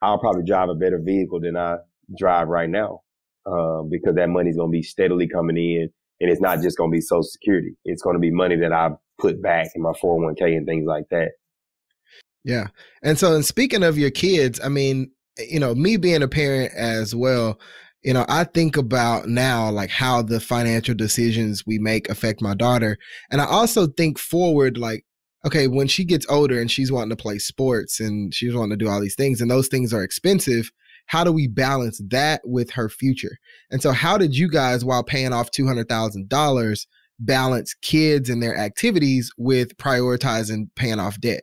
I'll 0.00 0.20
probably 0.20 0.44
drive 0.44 0.68
a 0.68 0.74
better 0.74 1.00
vehicle 1.04 1.40
than 1.40 1.56
I 1.56 1.78
drive 2.16 2.48
right 2.48 2.70
now, 2.70 3.00
uh, 3.46 3.82
because 3.90 4.14
that 4.16 4.28
money's 4.28 4.56
gonna 4.56 4.70
be 4.70 4.82
steadily 4.82 5.28
coming 5.28 5.56
in, 5.56 5.88
and 6.20 6.30
it's 6.30 6.40
not 6.40 6.62
just 6.62 6.78
gonna 6.78 6.92
be 6.92 7.00
Social 7.00 7.24
Security. 7.24 7.76
It's 7.84 8.02
gonna 8.02 8.20
be 8.20 8.30
money 8.30 8.56
that 8.56 8.72
I've 8.72 8.92
put 9.18 9.42
back 9.42 9.68
in 9.74 9.82
my 9.82 9.92
401k 10.02 10.56
and 10.56 10.66
things 10.66 10.86
like 10.86 11.04
that. 11.10 11.32
Yeah, 12.44 12.68
and 13.02 13.18
so 13.18 13.34
and 13.34 13.44
speaking 13.44 13.82
of 13.82 13.98
your 13.98 14.10
kids, 14.10 14.60
I 14.62 14.68
mean, 14.68 15.10
you 15.38 15.60
know, 15.60 15.74
me 15.74 15.96
being 15.96 16.22
a 16.22 16.28
parent 16.28 16.72
as 16.74 17.14
well, 17.14 17.60
you 18.02 18.12
know, 18.12 18.26
I 18.28 18.44
think 18.44 18.76
about 18.76 19.28
now 19.28 19.70
like 19.70 19.90
how 19.90 20.22
the 20.22 20.40
financial 20.40 20.94
decisions 20.94 21.64
we 21.66 21.78
make 21.78 22.08
affect 22.08 22.42
my 22.42 22.54
daughter. 22.54 22.98
And 23.30 23.40
I 23.40 23.46
also 23.46 23.86
think 23.86 24.18
forward 24.18 24.76
like, 24.76 25.04
okay, 25.46 25.68
when 25.68 25.86
she 25.86 26.04
gets 26.04 26.26
older 26.28 26.60
and 26.60 26.70
she's 26.70 26.90
wanting 26.90 27.10
to 27.10 27.22
play 27.22 27.38
sports 27.38 28.00
and 28.00 28.34
she's 28.34 28.54
wanting 28.54 28.76
to 28.78 28.84
do 28.84 28.90
all 28.90 29.00
these 29.00 29.14
things 29.14 29.40
and 29.40 29.50
those 29.50 29.68
things 29.68 29.92
are 29.94 30.02
expensive, 30.02 30.70
how 31.06 31.24
do 31.24 31.32
we 31.32 31.46
balance 31.46 32.00
that 32.08 32.40
with 32.44 32.70
her 32.72 32.88
future? 32.88 33.38
And 33.70 33.82
so 33.82 33.92
how 33.92 34.18
did 34.18 34.36
you 34.36 34.48
guys 34.48 34.84
while 34.84 35.04
paying 35.04 35.32
off 35.32 35.50
$200,000 35.50 36.86
balance 37.20 37.74
kids 37.82 38.28
and 38.28 38.42
their 38.42 38.56
activities 38.56 39.30
with 39.36 39.76
prioritizing 39.76 40.66
paying 40.74 40.98
off 40.98 41.20
debt? 41.20 41.42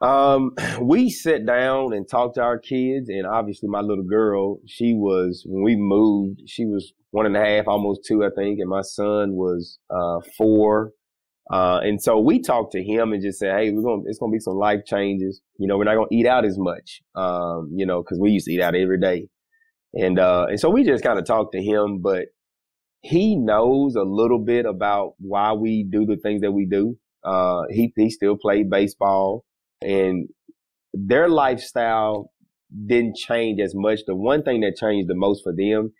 Um, 0.00 0.54
we 0.80 1.10
sat 1.10 1.46
down 1.46 1.92
and 1.92 2.08
talked 2.08 2.36
to 2.36 2.42
our 2.42 2.58
kids, 2.58 3.08
and 3.08 3.26
obviously 3.26 3.68
my 3.68 3.80
little 3.80 4.04
girl, 4.04 4.58
she 4.66 4.94
was 4.94 5.44
when 5.46 5.62
we 5.62 5.76
moved, 5.76 6.40
she 6.46 6.64
was 6.64 6.92
one 7.10 7.26
and 7.26 7.36
a 7.36 7.44
half, 7.44 7.68
almost 7.68 8.04
two, 8.06 8.24
I 8.24 8.30
think, 8.34 8.60
and 8.60 8.68
my 8.68 8.82
son 8.82 9.32
was 9.34 9.78
uh, 9.90 10.20
four. 10.38 10.92
Uh, 11.52 11.80
and 11.82 12.00
so 12.00 12.18
we 12.18 12.40
talked 12.40 12.72
to 12.72 12.82
him 12.82 13.12
and 13.12 13.22
just 13.22 13.40
said, 13.40 13.56
"Hey, 13.56 13.72
we're 13.72 13.82
gonna 13.82 14.02
it's 14.06 14.18
gonna 14.18 14.30
be 14.30 14.38
some 14.38 14.54
life 14.54 14.84
changes. 14.86 15.40
You 15.58 15.66
know, 15.66 15.76
we're 15.76 15.84
not 15.84 15.96
gonna 15.96 16.06
eat 16.12 16.26
out 16.26 16.44
as 16.44 16.56
much. 16.56 17.02
Um, 17.16 17.70
you 17.74 17.84
know, 17.84 18.02
because 18.02 18.18
we 18.20 18.30
used 18.30 18.46
to 18.46 18.52
eat 18.52 18.60
out 18.60 18.76
every 18.76 19.00
day, 19.00 19.28
and 19.94 20.18
uh, 20.18 20.46
and 20.48 20.60
so 20.60 20.70
we 20.70 20.84
just 20.84 21.02
kind 21.02 21.18
of 21.18 21.24
talked 21.24 21.52
to 21.54 21.62
him, 21.62 22.00
but 22.00 22.26
he 23.02 23.34
knows 23.34 23.96
a 23.96 24.04
little 24.04 24.38
bit 24.38 24.64
about 24.64 25.14
why 25.18 25.52
we 25.52 25.82
do 25.90 26.06
the 26.06 26.16
things 26.16 26.42
that 26.42 26.52
we 26.52 26.66
do. 26.66 26.96
Uh, 27.24 27.62
he 27.70 27.92
he 27.96 28.10
still 28.10 28.36
played 28.36 28.70
baseball 28.70 29.44
and 29.82 30.28
their 30.92 31.28
lifestyle 31.28 32.30
didn't 32.86 33.16
change 33.16 33.60
as 33.60 33.74
much. 33.74 34.00
The 34.06 34.14
one 34.14 34.42
thing 34.42 34.60
that 34.60 34.76
changed 34.76 35.08
the 35.08 35.14
most 35.14 35.42
for 35.42 35.52
them 35.54 35.92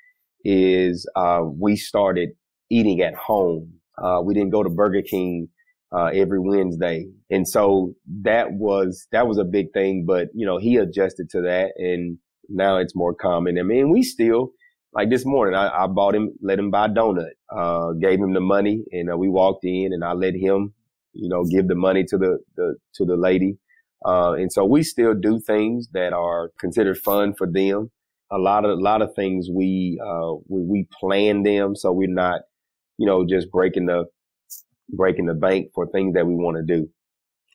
is 0.44 1.08
uh, 1.16 1.42
we 1.44 1.76
started 1.76 2.30
eating 2.70 3.00
at 3.00 3.14
home. 3.14 3.75
Uh, 4.02 4.20
we 4.25 4.34
didn't 4.34 4.50
go 4.50 4.62
to 4.62 4.70
Burger 4.70 5.02
King 5.02 5.49
uh, 5.92 6.06
every 6.06 6.38
Wednesday, 6.40 7.06
and 7.30 7.46
so 7.46 7.94
that 8.22 8.52
was 8.52 9.06
that 9.12 9.26
was 9.26 9.38
a 9.38 9.44
big 9.44 9.72
thing. 9.72 10.04
But 10.06 10.28
you 10.34 10.46
know, 10.46 10.58
he 10.58 10.76
adjusted 10.76 11.28
to 11.30 11.42
that, 11.42 11.72
and 11.76 12.18
now 12.49 12.78
it's 12.78 12.94
more 12.94 13.14
common. 13.14 13.58
I 13.58 13.62
mean, 13.62 13.90
we 13.90 14.02
still 14.02 14.52
like 14.92 15.10
this 15.10 15.26
morning. 15.26 15.54
I, 15.54 15.84
I 15.84 15.87
bought 15.88 16.14
him, 16.14 16.32
let 16.40 16.58
him 16.58 16.70
buy 16.70 16.87
a 16.87 16.88
donut, 16.88 17.30
uh, 17.54 17.92
gave 18.00 18.20
him 18.20 18.32
the 18.32 18.40
money, 18.40 18.84
and 18.92 19.12
uh, 19.12 19.16
we 19.16 19.28
walked 19.28 19.64
in, 19.64 19.90
and 19.92 20.04
I 20.04 20.12
let 20.12 20.34
him, 20.34 20.72
you 21.12 21.28
know, 21.28 21.44
give 21.44 21.68
the 21.68 21.75
money 21.75 22.04
to 22.04 22.16
the, 22.16 22.38
the 22.56 22.76
to 22.95 23.04
the 23.04 23.16
lady 23.16 23.58
uh, 24.04 24.32
and 24.32 24.52
so 24.52 24.65
we 24.65 24.82
still 24.82 25.15
do 25.15 25.41
things 25.41 25.89
that 25.93 26.13
are 26.13 26.50
considered 26.58 26.99
fun 26.99 27.34
for 27.36 27.47
them. 27.47 27.91
A 28.32 28.39
lot 28.39 28.65
of 28.65 28.78
a 28.78 28.82
lot 28.82 29.02
of 29.02 29.15
things 29.15 29.49
we 29.52 30.00
uh, 30.04 30.34
we, 30.49 30.63
we 30.63 30.89
plan 30.99 31.43
them 31.43 31.75
so 31.75 31.93
we're 31.93 32.08
not, 32.08 32.43
you 32.97 33.06
know, 33.06 33.26
just 33.26 33.50
breaking 33.50 33.86
the 33.86 34.04
breaking 34.89 35.26
the 35.26 35.34
bank 35.34 35.69
for 35.75 35.86
things 35.89 36.15
that 36.15 36.26
we 36.26 36.34
want 36.34 36.56
to 36.56 36.63
do. 36.63 36.89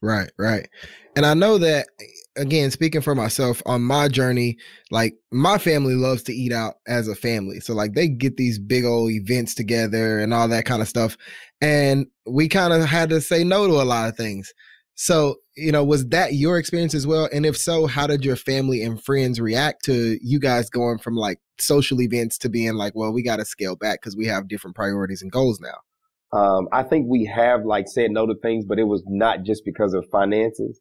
Right, 0.01 0.31
right. 0.37 0.67
And 1.15 1.25
I 1.25 1.33
know 1.33 1.57
that 1.57 1.87
again, 2.35 2.69
speaking 2.71 3.01
for 3.01 3.15
myself 3.15 3.61
on 3.65 3.81
my 3.81 4.07
journey, 4.07 4.57
like 4.91 5.15
my 5.31 5.57
family 5.57 5.95
loves 5.95 6.23
to 6.23 6.33
eat 6.33 6.51
out 6.51 6.75
as 6.87 7.07
a 7.07 7.15
family. 7.15 7.59
So 7.59 7.73
like 7.73 7.93
they 7.93 8.07
get 8.07 8.37
these 8.37 8.59
big 8.59 8.85
old 8.85 9.11
events 9.11 9.55
together 9.55 10.19
and 10.19 10.33
all 10.33 10.47
that 10.49 10.65
kind 10.65 10.81
of 10.81 10.87
stuff. 10.87 11.17
And 11.61 12.07
we 12.25 12.49
kind 12.49 12.73
of 12.73 12.83
had 12.83 13.09
to 13.09 13.21
say 13.21 13.43
no 13.43 13.67
to 13.67 13.73
a 13.81 13.83
lot 13.83 14.09
of 14.09 14.17
things. 14.17 14.53
So, 14.95 15.35
you 15.57 15.71
know, 15.73 15.83
was 15.83 16.07
that 16.07 16.33
your 16.33 16.57
experience 16.57 16.93
as 16.93 17.05
well? 17.05 17.27
And 17.33 17.45
if 17.45 17.57
so, 17.57 17.85
how 17.85 18.07
did 18.07 18.23
your 18.23 18.37
family 18.37 18.81
and 18.81 19.01
friends 19.01 19.41
react 19.41 19.83
to 19.85 20.17
you 20.21 20.39
guys 20.39 20.69
going 20.69 20.99
from 20.99 21.15
like 21.15 21.39
social 21.59 22.01
events 22.01 22.37
to 22.39 22.49
being 22.49 22.75
like, 22.75 22.93
well, 22.95 23.11
we 23.11 23.21
got 23.21 23.37
to 23.37 23.45
scale 23.45 23.75
back 23.75 24.01
because 24.01 24.15
we 24.15 24.25
have 24.27 24.47
different 24.47 24.75
priorities 24.75 25.21
and 25.21 25.31
goals 25.31 25.59
now? 25.59 26.37
Um, 26.37 26.67
I 26.71 26.83
think 26.83 27.07
we 27.09 27.25
have 27.25 27.65
like 27.65 27.87
said 27.87 28.11
no 28.11 28.25
to 28.25 28.35
things, 28.41 28.65
but 28.65 28.79
it 28.79 28.85
was 28.85 29.03
not 29.05 29.43
just 29.43 29.63
because 29.65 29.93
of 29.93 30.05
finances. 30.11 30.79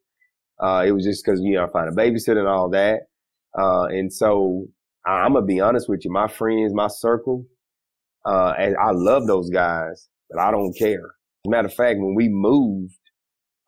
Uh, 0.61 0.85
it 0.87 0.91
was 0.91 1.03
just 1.03 1.25
because, 1.25 1.41
you 1.41 1.55
know, 1.55 1.65
I 1.65 1.69
find 1.69 1.89
a 1.89 1.91
babysitter 1.91 2.39
and 2.39 2.47
all 2.47 2.69
that. 2.69 3.01
Uh, 3.57 3.83
and 3.83 4.11
so 4.11 4.65
I'm 5.05 5.33
going 5.33 5.43
to 5.43 5.45
be 5.47 5.59
honest 5.59 5.89
with 5.89 6.05
you. 6.05 6.11
My 6.11 6.27
friends, 6.27 6.73
my 6.73 6.87
circle, 6.87 7.45
uh, 8.25 8.53
and 8.57 8.75
I 8.77 8.91
love 8.91 9.27
those 9.27 9.49
guys, 9.49 10.07
but 10.29 10.39
I 10.39 10.51
don't 10.51 10.73
care. 10.77 11.15
Matter 11.45 11.67
of 11.67 11.73
fact, 11.73 11.99
when 11.99 12.15
we 12.15 12.27
moved, 12.29 12.95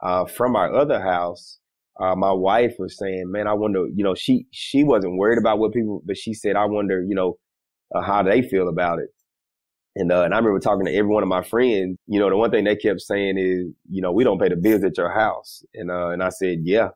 uh, 0.02 0.26
from 0.26 0.56
our 0.56 0.74
other 0.74 1.02
house, 1.02 1.60
uh, 2.00 2.16
my 2.16 2.32
wife 2.32 2.76
was 2.78 2.98
saying, 2.98 3.32
man, 3.32 3.48
I 3.48 3.54
wonder, 3.54 3.88
you 3.94 4.04
know, 4.04 4.14
she, 4.16 4.46
she 4.52 4.84
wasn't 4.84 5.18
worried 5.18 5.40
about 5.40 5.60
what 5.60 5.74
people, 5.74 6.04
but 6.06 6.18
she 6.18 6.34
said, 6.34 6.56
I 6.56 6.66
wonder, 6.66 7.04
you 7.04 7.16
know, 7.16 7.38
uh, 7.94 8.02
how 8.02 8.22
they 8.24 8.42
feel 8.42 8.70
about 8.70 9.00
it. 9.00 9.10
And, 9.96 10.12
uh, 10.12 10.22
and 10.22 10.34
I 10.34 10.38
remember 10.38 10.60
talking 10.60 10.86
to 10.86 10.94
every 10.94 11.10
one 11.10 11.24
of 11.24 11.30
my 11.30 11.42
friends, 11.42 11.98
you 12.06 12.20
know, 12.20 12.30
the 12.30 12.38
one 12.38 12.52
thing 12.52 12.66
they 12.66 12.76
kept 12.76 13.02
saying 13.02 13.40
is, 13.40 13.74
you 13.90 14.02
know, 14.02 14.12
we 14.12 14.24
don't 14.24 14.40
pay 14.40 14.50
the 14.50 14.56
bills 14.56 14.84
at 14.84 14.98
your 14.98 15.12
house. 15.12 15.64
And, 15.74 15.90
uh, 15.90 16.10
and 16.10 16.22
I 16.22 16.30
said, 16.30 16.60
yeah. 16.62 16.90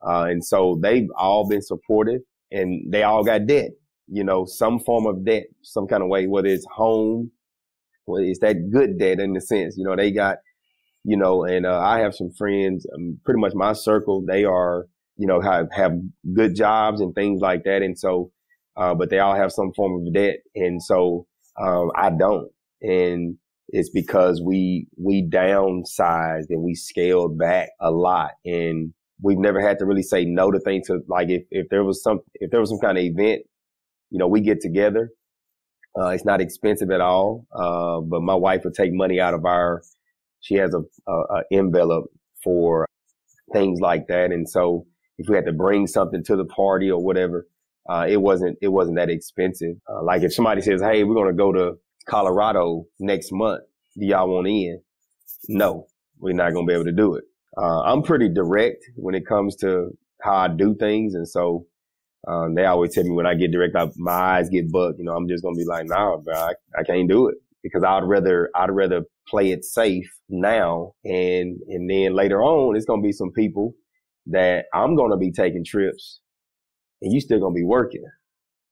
Uh, 0.00 0.26
and 0.30 0.42
so 0.42 0.78
they've 0.82 1.08
all 1.16 1.46
been 1.46 1.60
supportive 1.60 2.22
and 2.50 2.90
they 2.90 3.02
all 3.02 3.22
got 3.22 3.46
debt, 3.46 3.72
you 4.06 4.24
know, 4.24 4.46
some 4.46 4.80
form 4.80 5.06
of 5.06 5.26
debt, 5.26 5.44
some 5.62 5.86
kind 5.86 6.02
of 6.02 6.08
way, 6.08 6.26
whether 6.26 6.48
it's 6.48 6.66
home, 6.72 7.30
whether 8.06 8.24
it's 8.24 8.38
that 8.38 8.70
good 8.70 8.98
debt 8.98 9.20
in 9.20 9.34
the 9.34 9.40
sense, 9.42 9.76
you 9.76 9.84
know, 9.84 9.94
they 9.94 10.10
got, 10.10 10.38
you 11.04 11.16
know, 11.16 11.44
and 11.44 11.64
uh, 11.64 11.80
I 11.80 12.00
have 12.00 12.14
some 12.14 12.30
friends, 12.36 12.86
um, 12.94 13.18
pretty 13.24 13.40
much 13.40 13.52
my 13.54 13.72
circle, 13.72 14.24
they 14.26 14.44
are, 14.44 14.86
you 15.16 15.26
know, 15.26 15.40
have, 15.40 15.68
have 15.72 15.92
good 16.34 16.54
jobs 16.54 17.00
and 17.00 17.14
things 17.14 17.40
like 17.40 17.64
that. 17.64 17.82
And 17.82 17.98
so, 17.98 18.30
uh, 18.76 18.94
but 18.94 19.10
they 19.10 19.18
all 19.18 19.34
have 19.34 19.52
some 19.52 19.72
form 19.74 20.06
of 20.06 20.14
debt. 20.14 20.36
And 20.54 20.82
so, 20.82 21.26
um, 21.60 21.90
I 21.96 22.10
don't. 22.10 22.50
And 22.82 23.36
it's 23.68 23.90
because 23.90 24.40
we, 24.40 24.86
we 24.96 25.28
downsized 25.28 26.46
and 26.50 26.62
we 26.62 26.74
scaled 26.74 27.38
back 27.38 27.70
a 27.80 27.90
lot. 27.90 28.32
And 28.44 28.92
we've 29.20 29.38
never 29.38 29.60
had 29.60 29.78
to 29.80 29.86
really 29.86 30.02
say 30.02 30.24
no 30.24 30.50
to 30.50 30.60
things. 30.60 30.86
To, 30.86 31.00
like 31.08 31.28
if, 31.30 31.42
if 31.50 31.68
there 31.68 31.84
was 31.84 32.02
some, 32.02 32.20
if 32.34 32.50
there 32.50 32.60
was 32.60 32.70
some 32.70 32.78
kind 32.78 32.98
of 32.98 33.04
event, 33.04 33.42
you 34.10 34.18
know, 34.18 34.28
we 34.28 34.40
get 34.40 34.60
together. 34.60 35.10
Uh, 35.98 36.08
it's 36.08 36.24
not 36.24 36.40
expensive 36.40 36.90
at 36.90 37.00
all. 37.00 37.46
Uh, 37.52 38.00
but 38.00 38.22
my 38.22 38.34
wife 38.34 38.62
would 38.64 38.74
take 38.74 38.92
money 38.92 39.20
out 39.20 39.34
of 39.34 39.44
our, 39.44 39.82
she 40.40 40.54
has 40.54 40.74
a, 40.74 40.80
a, 41.10 41.12
a 41.12 41.42
envelope 41.52 42.10
for 42.42 42.86
things 43.52 43.80
like 43.80 44.06
that. 44.08 44.32
And 44.32 44.48
so 44.48 44.86
if 45.18 45.28
we 45.28 45.36
had 45.36 45.46
to 45.46 45.52
bring 45.52 45.86
something 45.86 46.22
to 46.24 46.36
the 46.36 46.44
party 46.44 46.90
or 46.90 47.02
whatever, 47.02 47.46
uh, 47.88 48.06
it 48.08 48.18
wasn't 48.18 48.58
it 48.60 48.68
wasn't 48.68 48.96
that 48.96 49.10
expensive. 49.10 49.76
Uh, 49.90 50.02
like 50.02 50.22
if 50.22 50.34
somebody 50.34 50.60
says, 50.60 50.82
"Hey, 50.82 51.04
we're 51.04 51.14
gonna 51.14 51.32
go 51.32 51.52
to 51.52 51.78
Colorado 52.06 52.86
next 53.00 53.30
month. 53.32 53.62
Do 53.98 54.06
y'all 54.06 54.28
want 54.28 54.46
in?" 54.46 54.80
No, 55.48 55.86
we're 56.18 56.34
not 56.34 56.52
gonna 56.52 56.66
be 56.66 56.74
able 56.74 56.84
to 56.84 56.92
do 56.92 57.14
it. 57.14 57.24
Uh, 57.56 57.80
I'm 57.82 58.02
pretty 58.02 58.28
direct 58.28 58.84
when 58.96 59.14
it 59.14 59.26
comes 59.26 59.56
to 59.56 59.90
how 60.20 60.34
I 60.36 60.48
do 60.48 60.74
things, 60.74 61.14
and 61.14 61.26
so 61.26 61.66
um, 62.26 62.54
they 62.54 62.66
always 62.66 62.94
tell 62.94 63.04
me 63.04 63.12
when 63.12 63.26
I 63.26 63.34
get 63.34 63.52
direct, 63.52 63.74
I, 63.74 63.88
my 63.96 64.12
eyes 64.12 64.50
get 64.50 64.70
bugged. 64.70 64.98
You 64.98 65.04
know, 65.06 65.16
I'm 65.16 65.28
just 65.28 65.42
gonna 65.42 65.56
be 65.56 65.64
like, 65.64 65.86
"Nah, 65.86 66.18
bro, 66.18 66.34
I, 66.34 66.52
I 66.78 66.82
can't 66.84 67.08
do 67.08 67.28
it." 67.28 67.36
because 67.62 67.82
I'd 67.84 68.04
rather 68.04 68.50
I'd 68.54 68.70
rather 68.70 69.02
play 69.28 69.50
it 69.52 69.64
safe 69.64 70.10
now 70.28 70.92
and 71.04 71.58
and 71.68 71.88
then 71.88 72.14
later 72.14 72.42
on 72.42 72.76
it's 72.76 72.84
gonna 72.84 73.02
be 73.02 73.12
some 73.12 73.32
people 73.32 73.72
that 74.26 74.66
I'm 74.74 74.94
gonna 74.94 75.16
be 75.16 75.32
taking 75.32 75.64
trips 75.64 76.20
and 77.02 77.12
you 77.12 77.20
still 77.20 77.40
gonna 77.40 77.54
be 77.54 77.64
working. 77.64 78.04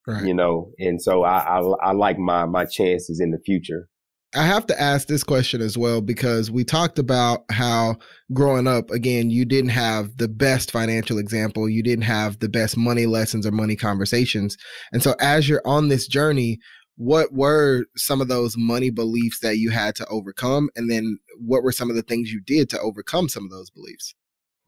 right. 0.06 0.24
you 0.24 0.34
know, 0.34 0.70
and 0.78 1.00
so 1.02 1.24
I, 1.24 1.38
I, 1.38 1.60
I 1.82 1.92
like 1.92 2.18
my, 2.18 2.44
my 2.44 2.64
chances 2.64 3.20
in 3.20 3.30
the 3.30 3.38
future. 3.44 3.88
I 4.34 4.42
have 4.42 4.66
to 4.66 4.80
ask 4.80 5.08
this 5.08 5.24
question 5.24 5.62
as 5.62 5.78
well 5.78 6.00
because 6.00 6.50
we 6.50 6.62
talked 6.62 6.98
about 6.98 7.44
how 7.50 7.96
growing 8.34 8.66
up, 8.66 8.90
again, 8.90 9.30
you 9.30 9.44
didn't 9.44 9.70
have 9.70 10.16
the 10.18 10.28
best 10.28 10.70
financial 10.70 11.18
example. 11.18 11.68
You 11.68 11.82
didn't 11.82 12.04
have 12.04 12.38
the 12.40 12.48
best 12.48 12.76
money 12.76 13.06
lessons 13.06 13.46
or 13.46 13.50
money 13.52 13.76
conversations. 13.76 14.56
And 14.92 15.02
so 15.02 15.14
as 15.20 15.48
you're 15.48 15.62
on 15.64 15.88
this 15.88 16.06
journey, 16.06 16.58
what 16.96 17.32
were 17.32 17.84
some 17.96 18.20
of 18.20 18.28
those 18.28 18.56
money 18.56 18.90
beliefs 18.90 19.40
that 19.40 19.58
you 19.58 19.70
had 19.70 19.94
to 19.96 20.06
overcome? 20.06 20.70
And 20.76 20.90
then 20.90 21.18
what 21.38 21.62
were 21.62 21.72
some 21.72 21.90
of 21.90 21.96
the 21.96 22.02
things 22.02 22.32
you 22.32 22.40
did 22.40 22.70
to 22.70 22.80
overcome 22.80 23.28
some 23.28 23.44
of 23.44 23.50
those 23.50 23.70
beliefs? 23.70 24.14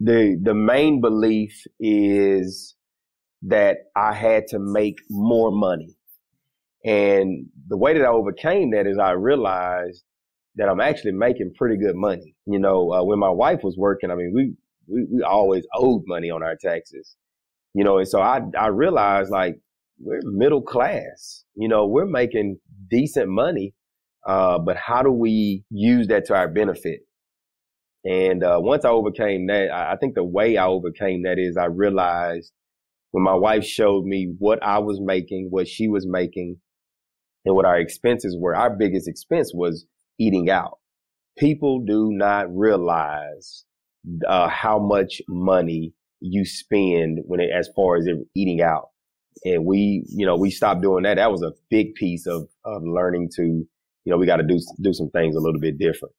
The, 0.00 0.38
the 0.40 0.54
main 0.54 1.00
belief 1.00 1.64
is 1.80 2.76
that 3.42 3.78
I 3.96 4.12
had 4.12 4.46
to 4.48 4.58
make 4.58 4.98
more 5.10 5.50
money. 5.50 5.96
And 6.84 7.46
the 7.66 7.76
way 7.76 7.94
that 7.94 8.04
I 8.04 8.08
overcame 8.08 8.70
that 8.70 8.86
is 8.86 8.98
I 8.98 9.12
realized 9.12 10.04
that 10.56 10.68
I'm 10.68 10.80
actually 10.80 11.12
making 11.12 11.54
pretty 11.56 11.76
good 11.76 11.96
money. 11.96 12.34
You 12.46 12.58
know, 12.58 12.92
uh, 12.92 13.02
when 13.02 13.18
my 13.18 13.30
wife 13.30 13.60
was 13.62 13.76
working, 13.76 14.10
I 14.10 14.14
mean, 14.14 14.32
we, 14.34 14.54
we, 14.86 15.06
we 15.10 15.22
always 15.22 15.66
owed 15.74 16.02
money 16.06 16.30
on 16.30 16.42
our 16.42 16.56
taxes, 16.56 17.16
you 17.74 17.84
know, 17.84 17.98
and 17.98 18.08
so 18.08 18.20
I, 18.20 18.40
I 18.58 18.68
realized 18.68 19.30
like 19.30 19.60
we're 20.00 20.20
middle 20.24 20.62
class, 20.62 21.44
you 21.54 21.68
know, 21.68 21.86
we're 21.86 22.06
making 22.06 22.58
decent 22.88 23.28
money. 23.28 23.74
Uh, 24.26 24.58
but 24.58 24.76
how 24.76 25.02
do 25.02 25.10
we 25.10 25.64
use 25.70 26.08
that 26.08 26.26
to 26.26 26.34
our 26.34 26.48
benefit? 26.48 27.00
And, 28.04 28.44
uh, 28.44 28.58
once 28.60 28.84
I 28.84 28.90
overcame 28.90 29.46
that, 29.48 29.70
I, 29.70 29.96
think 29.96 30.14
the 30.14 30.24
way 30.24 30.56
I 30.56 30.66
overcame 30.66 31.22
that 31.22 31.38
is 31.38 31.56
I 31.56 31.66
realized 31.66 32.52
when 33.10 33.24
my 33.24 33.34
wife 33.34 33.64
showed 33.64 34.04
me 34.04 34.34
what 34.38 34.62
I 34.62 34.78
was 34.78 35.00
making, 35.00 35.48
what 35.50 35.66
she 35.66 35.88
was 35.88 36.06
making, 36.06 36.58
and 37.44 37.54
what 37.54 37.64
our 37.64 37.78
expenses 37.78 38.36
were. 38.38 38.54
Our 38.54 38.76
biggest 38.76 39.08
expense 39.08 39.52
was 39.54 39.86
eating 40.18 40.50
out. 40.50 40.78
People 41.38 41.84
do 41.84 42.10
not 42.12 42.54
realize 42.54 43.64
uh, 44.26 44.48
how 44.48 44.78
much 44.78 45.22
money 45.28 45.94
you 46.20 46.44
spend 46.44 47.20
when 47.24 47.40
it, 47.40 47.50
as 47.56 47.68
far 47.74 47.96
as 47.96 48.08
eating 48.34 48.60
out. 48.60 48.88
And 49.44 49.64
we, 49.64 50.04
you 50.08 50.26
know, 50.26 50.36
we 50.36 50.50
stopped 50.50 50.82
doing 50.82 51.04
that. 51.04 51.16
That 51.16 51.30
was 51.30 51.42
a 51.42 51.52
big 51.70 51.94
piece 51.94 52.26
of, 52.26 52.48
of 52.64 52.82
learning 52.82 53.30
to, 53.36 53.42
you 53.42 53.66
know, 54.06 54.16
we 54.16 54.26
got 54.26 54.36
to 54.36 54.46
do, 54.46 54.60
do 54.80 54.92
some 54.92 55.10
things 55.10 55.36
a 55.36 55.40
little 55.40 55.60
bit 55.60 55.78
different. 55.78 56.14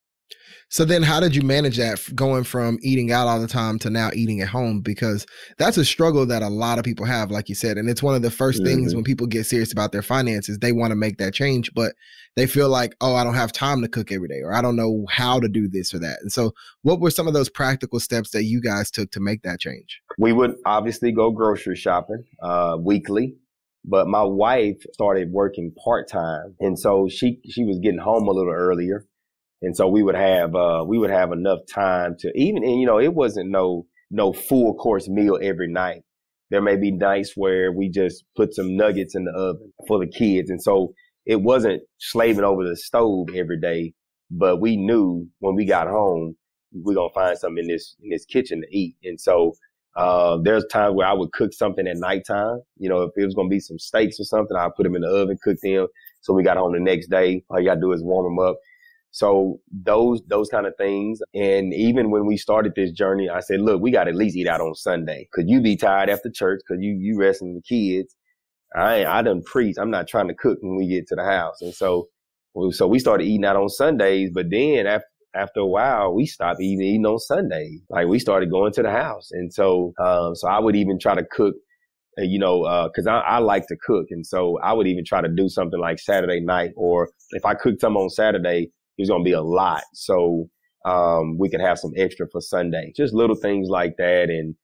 So 0.69 0.85
then 0.85 1.01
how 1.01 1.19
did 1.19 1.35
you 1.35 1.41
manage 1.41 1.77
that 1.77 1.99
going 2.13 2.43
from 2.43 2.77
eating 2.81 3.11
out 3.11 3.27
all 3.27 3.41
the 3.41 3.47
time 3.47 3.79
to 3.79 3.89
now 3.89 4.11
eating 4.13 4.41
at 4.41 4.47
home? 4.47 4.81
Because 4.81 5.25
that's 5.57 5.77
a 5.77 5.85
struggle 5.85 6.25
that 6.27 6.43
a 6.43 6.47
lot 6.47 6.77
of 6.77 6.85
people 6.85 7.05
have, 7.05 7.31
like 7.31 7.49
you 7.49 7.55
said. 7.55 7.77
And 7.77 7.89
it's 7.89 8.03
one 8.03 8.13
of 8.13 8.21
the 8.21 8.29
1st 8.29 8.57
mm-hmm. 8.57 8.65
things 8.65 8.95
when 8.95 9.03
people 9.03 9.25
get 9.25 9.45
serious 9.45 9.71
about 9.71 9.91
their 9.91 10.03
finances, 10.03 10.59
they 10.59 10.71
want 10.71 10.91
to 10.91 10.95
make 10.95 11.17
that 11.17 11.33
change, 11.33 11.73
but 11.73 11.93
they 12.35 12.45
feel 12.45 12.69
like, 12.69 12.95
oh, 13.01 13.15
I 13.15 13.23
don't 13.23 13.33
have 13.33 13.51
time 13.51 13.81
to 13.81 13.87
cook 13.87 14.11
every 14.11 14.27
day, 14.27 14.41
or 14.43 14.53
I 14.53 14.61
don't 14.61 14.75
know 14.75 15.05
how 15.09 15.39
to 15.39 15.49
do 15.49 15.67
this 15.67 15.93
or 15.93 15.99
that. 15.99 16.19
And 16.21 16.31
so 16.31 16.53
what 16.83 16.99
were 16.99 17.11
some 17.11 17.27
of 17.27 17.33
those 17.33 17.49
practical 17.49 17.99
steps 17.99 18.29
that 18.31 18.43
you 18.43 18.61
guys 18.61 18.91
took 18.91 19.11
to 19.11 19.19
make 19.19 19.41
that 19.41 19.59
change? 19.59 20.01
We 20.19 20.33
would 20.33 20.55
obviously 20.65 21.11
go 21.11 21.31
grocery 21.31 21.75
shopping 21.75 22.23
uh, 22.43 22.77
weekly 22.79 23.37
but 23.85 24.07
my 24.07 24.23
wife 24.23 24.77
started 24.93 25.31
working 25.31 25.73
part 25.83 26.07
time 26.09 26.55
and 26.59 26.77
so 26.77 27.07
she 27.09 27.39
she 27.49 27.63
was 27.63 27.79
getting 27.79 27.99
home 27.99 28.27
a 28.27 28.31
little 28.31 28.51
earlier 28.53 29.05
and 29.61 29.75
so 29.75 29.87
we 29.87 30.03
would 30.03 30.15
have, 30.15 30.55
uh, 30.55 30.83
we 30.87 30.97
would 30.97 31.09
have 31.09 31.31
enough 31.31 31.59
time 31.73 32.15
to 32.19 32.31
even, 32.35 32.63
and 32.63 32.79
you 32.79 32.85
know, 32.85 32.99
it 32.99 33.13
wasn't 33.13 33.49
no, 33.49 33.85
no 34.09 34.33
full 34.33 34.73
course 34.75 35.07
meal 35.07 35.37
every 35.41 35.67
night. 35.67 36.03
There 36.49 36.61
may 36.61 36.77
be 36.77 36.91
nights 36.91 37.33
where 37.35 37.71
we 37.71 37.89
just 37.89 38.23
put 38.35 38.55
some 38.55 38.75
nuggets 38.75 39.15
in 39.15 39.25
the 39.25 39.31
oven 39.31 39.71
for 39.87 39.99
the 39.99 40.07
kids. 40.07 40.49
And 40.49 40.61
so 40.61 40.93
it 41.25 41.41
wasn't 41.41 41.83
slaving 41.99 42.43
over 42.43 42.67
the 42.67 42.75
stove 42.75 43.27
every 43.35 43.59
day, 43.59 43.93
but 44.31 44.59
we 44.59 44.77
knew 44.77 45.27
when 45.39 45.55
we 45.55 45.65
got 45.65 45.87
home, 45.87 46.35
we're 46.71 46.95
to 46.95 47.09
find 47.13 47.37
something 47.37 47.63
in 47.63 47.67
this, 47.67 47.95
in 48.01 48.09
this 48.09 48.25
kitchen 48.25 48.61
to 48.61 48.77
eat. 48.77 48.95
And 49.03 49.19
so, 49.19 49.53
uh, 49.95 50.37
there's 50.43 50.65
times 50.71 50.95
where 50.95 51.07
I 51.07 51.13
would 51.13 51.31
cook 51.33 51.51
something 51.51 51.87
at 51.87 51.97
nighttime. 51.97 52.61
You 52.77 52.89
know, 52.89 53.01
if 53.03 53.11
it 53.17 53.25
was 53.25 53.35
going 53.35 53.49
to 53.49 53.53
be 53.53 53.59
some 53.59 53.79
steaks 53.79 54.19
or 54.19 54.23
something, 54.23 54.55
I'd 54.55 54.75
put 54.75 54.83
them 54.83 54.95
in 54.95 55.01
the 55.01 55.09
oven, 55.09 55.37
cook 55.43 55.57
them. 55.61 55.87
So 56.21 56.33
we 56.33 56.43
got 56.43 56.57
home 56.57 56.73
the 56.73 56.79
next 56.79 57.09
day. 57.09 57.43
All 57.49 57.59
you 57.59 57.65
got 57.65 57.75
to 57.75 57.81
do 57.81 57.91
is 57.91 58.03
warm 58.03 58.25
them 58.25 58.47
up. 58.47 58.57
So 59.11 59.59
those 59.71 60.21
those 60.27 60.49
kind 60.49 60.67
of 60.67 60.73
things. 60.77 61.19
And 61.33 61.73
even 61.73 62.11
when 62.11 62.25
we 62.25 62.37
started 62.37 62.73
this 62.75 62.91
journey, 62.91 63.29
I 63.29 63.39
said, 63.39 63.61
look, 63.61 63.81
we 63.81 63.91
got 63.91 64.05
to 64.05 64.11
at 64.11 64.15
least 64.15 64.37
eat 64.37 64.47
out 64.47 64.61
on 64.61 64.75
Sunday. 64.75 65.27
Could 65.33 65.49
you 65.49 65.61
be 65.61 65.75
tired 65.75 66.09
after 66.09 66.29
church? 66.29 66.61
Cause 66.67 66.77
you 66.79 66.93
you 66.93 67.17
resting 67.17 67.55
the 67.55 67.61
kids. 67.61 68.15
I 68.75 69.05
I 69.05 69.21
done 69.21 69.41
preach. 69.43 69.77
I'm 69.79 69.91
not 69.91 70.07
trying 70.07 70.27
to 70.27 70.35
cook 70.35 70.59
when 70.61 70.75
we 70.75 70.87
get 70.87 71.07
to 71.07 71.15
the 71.15 71.23
house. 71.23 71.61
And 71.61 71.73
so 71.73 72.07
so 72.71 72.87
we 72.87 72.99
started 72.99 73.25
eating 73.25 73.45
out 73.45 73.55
on 73.55 73.69
Sundays. 73.69 74.31
But 74.33 74.49
then 74.49 74.85
after 74.85 75.07
after 75.35 75.59
a 75.59 75.67
while, 75.67 76.13
we 76.13 76.25
stopped 76.25 76.61
eating, 76.61 76.81
eating 76.81 77.05
on 77.05 77.19
Sundays. 77.19 77.81
Like 77.89 78.07
we 78.07 78.19
started 78.19 78.49
going 78.49 78.73
to 78.73 78.83
the 78.83 78.91
house. 78.91 79.29
And 79.31 79.53
so, 79.53 79.93
um, 79.99 80.35
so 80.35 80.47
I 80.47 80.59
would 80.59 80.75
even 80.75 80.99
try 80.99 81.15
to 81.15 81.23
cook, 81.23 81.55
uh, 82.19 82.23
you 82.23 82.39
know, 82.39 82.63
uh, 82.63 82.89
cause 82.89 83.07
I, 83.07 83.19
I, 83.19 83.37
like 83.37 83.67
to 83.67 83.77
cook. 83.85 84.07
And 84.09 84.25
so 84.25 84.59
I 84.63 84.73
would 84.73 84.87
even 84.87 85.05
try 85.05 85.21
to 85.21 85.27
do 85.27 85.47
something 85.47 85.79
like 85.79 85.99
Saturday 85.99 86.39
night, 86.39 86.71
or 86.75 87.09
if 87.31 87.45
I 87.45 87.53
cooked 87.53 87.81
some 87.81 87.95
on 87.95 88.09
Saturday, 88.09 88.71
there's 88.99 89.09
going 89.09 89.23
to 89.23 89.27
be 89.27 89.33
a 89.33 89.41
lot. 89.41 89.83
So, 89.93 90.49
um, 90.85 91.37
we 91.37 91.49
could 91.49 91.61
have 91.61 91.79
some 91.79 91.91
extra 91.97 92.27
for 92.31 92.41
Sunday, 92.41 92.93
just 92.95 93.13
little 93.13 93.35
things 93.35 93.67
like 93.69 93.95
that. 93.97 94.29
And, 94.29 94.55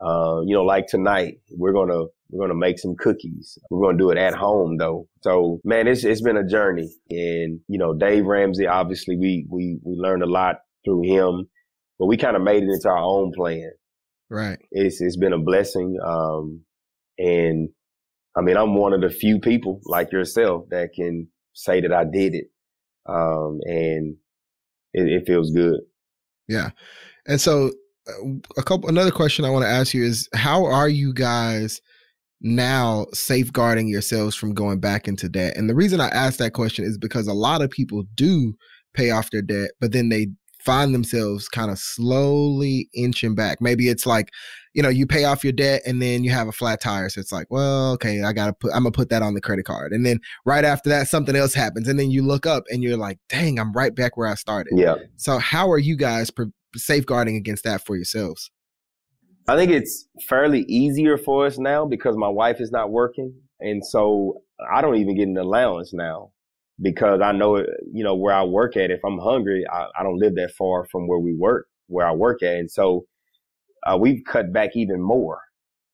uh, 0.00 0.40
you 0.46 0.54
know, 0.54 0.64
like 0.64 0.86
tonight, 0.86 1.34
we're 1.50 1.72
going 1.72 1.90
to, 1.90 2.06
we're 2.30 2.46
going 2.46 2.50
to 2.50 2.58
make 2.58 2.78
some 2.78 2.94
cookies. 2.98 3.58
We're 3.70 3.86
going 3.86 3.98
to 3.98 4.02
do 4.02 4.10
it 4.10 4.18
at 4.18 4.34
home 4.34 4.78
though. 4.78 5.08
So 5.22 5.60
man, 5.64 5.86
it's, 5.88 6.04
it's 6.04 6.22
been 6.22 6.36
a 6.36 6.46
journey 6.46 6.88
and, 7.10 7.60
you 7.68 7.78
know, 7.78 7.94
Dave 7.94 8.24
Ramsey, 8.24 8.66
obviously 8.66 9.16
we, 9.16 9.46
we, 9.48 9.78
we 9.82 9.94
learned 9.96 10.22
a 10.22 10.30
lot 10.30 10.56
through 10.84 11.02
him, 11.02 11.48
but 11.98 12.06
we 12.06 12.16
kind 12.16 12.36
of 12.36 12.42
made 12.42 12.62
it 12.62 12.70
into 12.70 12.88
our 12.88 13.02
own 13.02 13.32
plan. 13.34 13.70
Right. 14.28 14.58
It's, 14.70 15.00
it's 15.00 15.16
been 15.16 15.32
a 15.32 15.38
blessing. 15.38 15.98
Um, 16.04 16.62
and 17.18 17.68
I 18.36 18.42
mean, 18.42 18.56
I'm 18.56 18.74
one 18.74 18.92
of 18.92 19.02
the 19.02 19.10
few 19.10 19.40
people 19.40 19.80
like 19.84 20.12
yourself 20.12 20.66
that 20.70 20.90
can 20.94 21.28
say 21.52 21.80
that 21.80 21.92
I 21.92 22.04
did 22.04 22.34
it 22.34 22.46
um, 23.10 23.58
and 23.64 24.16
it, 24.92 25.08
it 25.08 25.26
feels 25.26 25.50
good. 25.50 25.80
Yeah, 26.48 26.70
and 27.26 27.40
so 27.40 27.70
uh, 28.08 28.12
a 28.56 28.62
couple 28.62 28.88
another 28.88 29.10
question 29.10 29.44
I 29.44 29.50
want 29.50 29.64
to 29.64 29.70
ask 29.70 29.94
you 29.94 30.04
is 30.04 30.28
how 30.34 30.64
are 30.64 30.88
you 30.88 31.12
guys 31.12 31.80
now 32.40 33.06
safeguarding 33.12 33.88
yourselves 33.88 34.34
from 34.34 34.54
going 34.54 34.80
back 34.80 35.06
into 35.06 35.28
debt? 35.28 35.56
And 35.56 35.68
the 35.68 35.74
reason 35.74 36.00
I 36.00 36.08
ask 36.08 36.38
that 36.38 36.54
question 36.54 36.84
is 36.84 36.98
because 36.98 37.26
a 37.26 37.34
lot 37.34 37.62
of 37.62 37.70
people 37.70 38.04
do 38.14 38.54
pay 38.94 39.10
off 39.10 39.30
their 39.30 39.42
debt, 39.42 39.70
but 39.80 39.92
then 39.92 40.08
they 40.08 40.28
find 40.64 40.94
themselves 40.94 41.48
kind 41.48 41.70
of 41.70 41.78
slowly 41.78 42.88
inching 42.94 43.34
back. 43.34 43.60
Maybe 43.60 43.88
it's 43.88 44.06
like, 44.06 44.30
you 44.74 44.82
know, 44.82 44.88
you 44.88 45.06
pay 45.06 45.24
off 45.24 45.42
your 45.42 45.52
debt 45.52 45.82
and 45.86 46.00
then 46.00 46.22
you 46.22 46.30
have 46.30 46.48
a 46.48 46.52
flat 46.52 46.80
tire. 46.80 47.08
So 47.08 47.20
it's 47.20 47.32
like, 47.32 47.46
well, 47.50 47.92
okay, 47.92 48.22
I 48.22 48.32
gotta 48.32 48.52
put, 48.52 48.72
I'm 48.72 48.82
gonna 48.82 48.92
put 48.92 49.08
that 49.10 49.22
on 49.22 49.34
the 49.34 49.40
credit 49.40 49.64
card. 49.64 49.92
And 49.92 50.04
then 50.06 50.20
right 50.44 50.64
after 50.64 50.88
that, 50.90 51.08
something 51.08 51.34
else 51.34 51.54
happens. 51.54 51.88
And 51.88 51.98
then 51.98 52.10
you 52.10 52.22
look 52.22 52.46
up 52.46 52.64
and 52.70 52.82
you're 52.82 52.96
like, 52.96 53.18
dang, 53.28 53.58
I'm 53.58 53.72
right 53.72 53.94
back 53.94 54.16
where 54.16 54.28
I 54.28 54.34
started. 54.34 54.74
Yeah. 54.76 54.96
So 55.16 55.38
how 55.38 55.70
are 55.70 55.78
you 55.78 55.96
guys 55.96 56.30
pre- 56.30 56.52
safeguarding 56.76 57.36
against 57.36 57.64
that 57.64 57.84
for 57.84 57.96
yourselves? 57.96 58.50
I 59.48 59.56
think 59.56 59.72
it's 59.72 60.06
fairly 60.28 60.60
easier 60.68 61.18
for 61.18 61.46
us 61.46 61.58
now 61.58 61.84
because 61.86 62.16
my 62.16 62.28
wife 62.28 62.60
is 62.60 62.70
not 62.70 62.90
working. 62.90 63.34
And 63.58 63.84
so 63.84 64.42
I 64.72 64.80
don't 64.80 64.96
even 64.96 65.16
get 65.16 65.26
an 65.26 65.36
allowance 65.36 65.92
now 65.92 66.30
because 66.80 67.20
I 67.20 67.32
know, 67.32 67.58
you 67.92 68.04
know, 68.04 68.14
where 68.14 68.34
I 68.34 68.44
work 68.44 68.76
at, 68.76 68.90
if 68.90 69.00
I'm 69.04 69.18
hungry, 69.18 69.64
I, 69.70 69.86
I 69.98 70.02
don't 70.02 70.18
live 70.18 70.34
that 70.36 70.52
far 70.56 70.86
from 70.86 71.06
where 71.08 71.18
we 71.18 71.34
work, 71.34 71.66
where 71.88 72.06
I 72.06 72.12
work 72.12 72.42
at. 72.42 72.54
And 72.54 72.70
so, 72.70 73.04
uh, 73.86 73.96
we've 73.96 74.22
cut 74.26 74.52
back 74.52 74.70
even 74.74 75.00
more, 75.00 75.40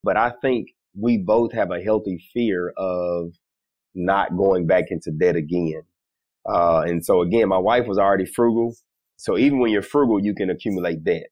but 0.03 0.17
I 0.17 0.33
think 0.41 0.69
we 0.99 1.17
both 1.17 1.53
have 1.53 1.71
a 1.71 1.81
healthy 1.81 2.21
fear 2.33 2.73
of 2.77 3.31
not 3.95 4.35
going 4.35 4.67
back 4.67 4.85
into 4.89 5.11
debt 5.11 5.35
again. 5.35 5.83
Uh, 6.47 6.81
and 6.81 7.05
so 7.05 7.21
again, 7.21 7.49
my 7.49 7.57
wife 7.57 7.87
was 7.87 7.97
already 7.97 8.25
frugal. 8.25 8.75
So 9.17 9.37
even 9.37 9.59
when 9.59 9.71
you're 9.71 9.81
frugal, 9.81 10.23
you 10.23 10.33
can 10.33 10.49
accumulate 10.49 11.03
debt. 11.03 11.27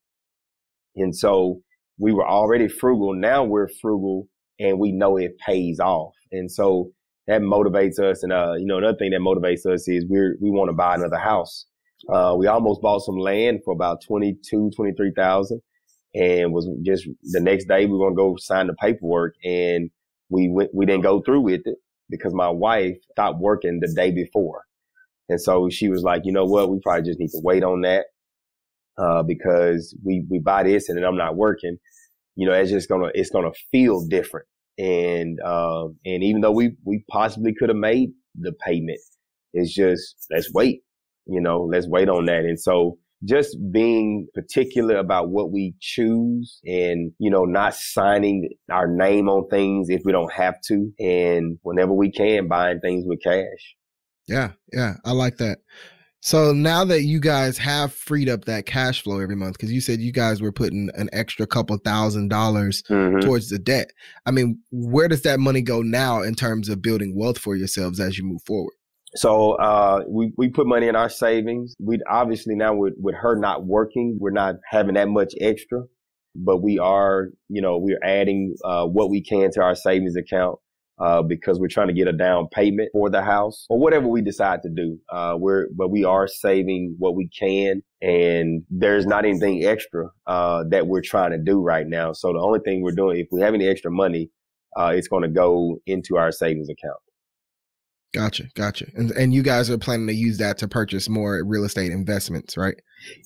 And 0.95 1.15
so 1.15 1.61
we 1.97 2.11
were 2.11 2.27
already 2.27 2.67
frugal. 2.67 3.13
Now 3.13 3.43
we're 3.43 3.69
frugal 3.81 4.27
and 4.59 4.79
we 4.79 4.91
know 4.91 5.17
it 5.17 5.37
pays 5.39 5.79
off. 5.79 6.13
And 6.31 6.51
so 6.51 6.91
that 7.27 7.41
motivates 7.41 7.99
us. 7.99 8.23
And, 8.23 8.31
uh, 8.31 8.53
you 8.57 8.65
know, 8.65 8.77
another 8.77 8.97
thing 8.97 9.11
that 9.11 9.21
motivates 9.21 9.65
us 9.65 9.87
is 9.87 10.05
we're, 10.07 10.37
we 10.39 10.51
want 10.51 10.69
to 10.69 10.73
buy 10.73 10.95
another 10.95 11.17
house. 11.17 11.65
Uh, 12.09 12.35
we 12.37 12.47
almost 12.47 12.81
bought 12.81 12.99
some 12.99 13.17
land 13.17 13.61
for 13.65 13.73
about 13.73 14.03
22, 14.05 14.71
23,000 14.75 15.61
and 16.13 16.53
was 16.53 16.69
just 16.83 17.07
the 17.23 17.39
next 17.39 17.67
day 17.67 17.85
we 17.85 17.93
were 17.93 18.09
going 18.09 18.13
to 18.13 18.15
go 18.15 18.35
sign 18.37 18.67
the 18.67 18.73
paperwork 18.73 19.33
and 19.43 19.89
we 20.29 20.49
went, 20.49 20.69
we 20.73 20.85
didn't 20.85 21.03
go 21.03 21.21
through 21.21 21.41
with 21.41 21.61
it 21.65 21.77
because 22.09 22.33
my 22.33 22.49
wife 22.49 22.95
stopped 23.11 23.39
working 23.39 23.79
the 23.81 23.91
day 23.95 24.11
before. 24.11 24.63
And 25.27 25.41
so 25.41 25.69
she 25.69 25.89
was 25.89 26.03
like, 26.03 26.21
you 26.25 26.31
know 26.31 26.45
what? 26.45 26.69
We 26.69 26.79
probably 26.79 27.09
just 27.09 27.19
need 27.19 27.29
to 27.29 27.41
wait 27.43 27.63
on 27.63 27.81
that. 27.81 28.05
Uh, 28.97 29.23
because 29.23 29.93
we, 30.05 30.23
we 30.29 30.39
buy 30.39 30.63
this 30.63 30.87
and 30.87 30.97
then 30.97 31.03
I'm 31.03 31.17
not 31.17 31.35
working, 31.35 31.75
you 32.37 32.47
know, 32.47 32.53
it's 32.53 32.71
just 32.71 32.87
gonna, 32.87 33.09
it's 33.13 33.29
gonna 33.29 33.51
feel 33.69 34.07
different 34.07 34.47
And, 34.77 35.39
um, 35.41 35.97
and 36.05 36.23
even 36.23 36.41
though 36.41 36.51
we, 36.51 36.75
we 36.83 37.03
possibly 37.09 37.53
could 37.57 37.69
have 37.69 37.77
made 37.77 38.09
the 38.39 38.53
payment, 38.65 38.99
it's 39.53 39.73
just, 39.73 40.27
let's 40.31 40.51
wait, 40.53 40.81
you 41.25 41.39
know, 41.41 41.63
let's 41.71 41.87
wait 41.87 42.09
on 42.09 42.25
that. 42.25 42.43
And 42.43 42.59
so 42.59 42.97
just 43.23 43.57
being 43.71 44.27
particular 44.35 44.97
about 44.97 45.29
what 45.29 45.51
we 45.51 45.73
choose 45.79 46.59
and, 46.65 47.11
you 47.19 47.31
know, 47.31 47.45
not 47.45 47.73
signing 47.73 48.49
our 48.69 48.87
name 48.87 49.29
on 49.29 49.47
things 49.47 49.89
if 49.89 50.01
we 50.03 50.11
don't 50.11 50.33
have 50.33 50.55
to. 50.67 50.91
And 50.99 51.57
whenever 51.63 51.93
we 51.93 52.11
can, 52.11 52.47
buying 52.47 52.81
things 52.81 53.05
with 53.07 53.23
cash. 53.23 53.75
Yeah. 54.27 54.51
Yeah. 54.73 54.95
I 55.05 55.11
like 55.11 55.37
that. 55.37 55.59
So 56.25 56.53
now 56.53 56.83
that 56.85 57.03
you 57.03 57.19
guys 57.19 57.55
have 57.59 57.93
freed 57.93 58.29
up 58.29 58.45
that 58.45 58.65
cash 58.65 59.03
flow 59.03 59.19
every 59.19 59.35
month, 59.35 59.59
because 59.59 59.71
you 59.71 59.79
said 59.79 59.99
you 59.99 60.11
guys 60.11 60.41
were 60.41 60.51
putting 60.51 60.89
an 60.95 61.07
extra 61.13 61.45
couple 61.45 61.77
thousand 61.77 62.29
dollars 62.29 62.81
mm-hmm. 62.89 63.19
towards 63.19 63.49
the 63.49 63.59
debt. 63.59 63.91
I 64.25 64.31
mean, 64.31 64.59
where 64.71 65.07
does 65.07 65.21
that 65.21 65.39
money 65.39 65.61
go 65.61 65.83
now 65.83 66.23
in 66.23 66.33
terms 66.33 66.67
of 66.67 66.81
building 66.81 67.15
wealth 67.15 67.37
for 67.37 67.55
yourselves 67.55 67.99
as 67.99 68.17
you 68.17 68.23
move 68.23 68.41
forward? 68.41 68.73
So 69.13 69.51
uh, 69.57 70.03
we 70.07 70.33
we 70.35 70.49
put 70.49 70.65
money 70.65 70.87
in 70.87 70.95
our 70.95 71.09
savings. 71.09 71.75
We 71.79 71.99
obviously 72.09 72.55
now 72.55 72.73
with 72.73 72.95
with 72.97 73.13
her 73.13 73.35
not 73.35 73.67
working, 73.67 74.17
we're 74.19 74.31
not 74.31 74.55
having 74.67 74.95
that 74.95 75.09
much 75.09 75.35
extra, 75.39 75.83
but 76.33 76.57
we 76.57 76.79
are, 76.79 77.27
you 77.49 77.61
know, 77.61 77.77
we're 77.77 78.01
adding 78.01 78.55
uh, 78.65 78.87
what 78.87 79.11
we 79.11 79.21
can 79.21 79.51
to 79.51 79.61
our 79.61 79.75
savings 79.75 80.15
account 80.15 80.57
uh, 80.99 81.21
because 81.21 81.59
we're 81.59 81.67
trying 81.67 81.87
to 81.87 81.93
get 81.93 82.07
a 82.07 82.13
down 82.13 82.47
payment 82.51 82.89
for 82.93 83.09
the 83.09 83.21
house 83.21 83.65
or 83.69 83.77
whatever 83.77 84.07
we 84.07 84.21
decide 84.21 84.61
to 84.63 84.69
do. 84.69 84.97
Uh, 85.11 85.35
we're, 85.37 85.67
but 85.75 85.89
we 85.89 86.03
are 86.03 86.27
saving 86.27 86.95
what 86.97 87.15
we 87.15 87.29
can 87.37 87.81
and 88.01 88.63
there's 88.69 89.05
not 89.05 89.25
anything 89.25 89.65
extra, 89.65 90.09
uh, 90.27 90.63
that 90.69 90.87
we're 90.87 91.01
trying 91.01 91.31
to 91.31 91.37
do 91.37 91.61
right 91.61 91.87
now. 91.87 92.13
So 92.13 92.33
the 92.33 92.39
only 92.39 92.59
thing 92.59 92.81
we're 92.81 92.91
doing, 92.91 93.19
if 93.19 93.27
we 93.31 93.41
have 93.41 93.53
any 93.53 93.67
extra 93.67 93.91
money, 93.91 94.29
uh, 94.77 94.93
it's 94.95 95.07
going 95.07 95.23
to 95.23 95.29
go 95.29 95.77
into 95.85 96.17
our 96.17 96.31
savings 96.31 96.69
account. 96.69 96.99
Gotcha, 98.13 98.45
gotcha. 98.55 98.85
And 98.95 99.11
and 99.11 99.33
you 99.33 99.43
guys 99.43 99.69
are 99.69 99.77
planning 99.77 100.07
to 100.07 100.13
use 100.13 100.37
that 100.37 100.57
to 100.59 100.69
purchase 100.69 101.09
more 101.09 101.43
real 101.43 101.65
estate 101.65 101.91
investments, 101.91 102.55
right? 102.55 102.75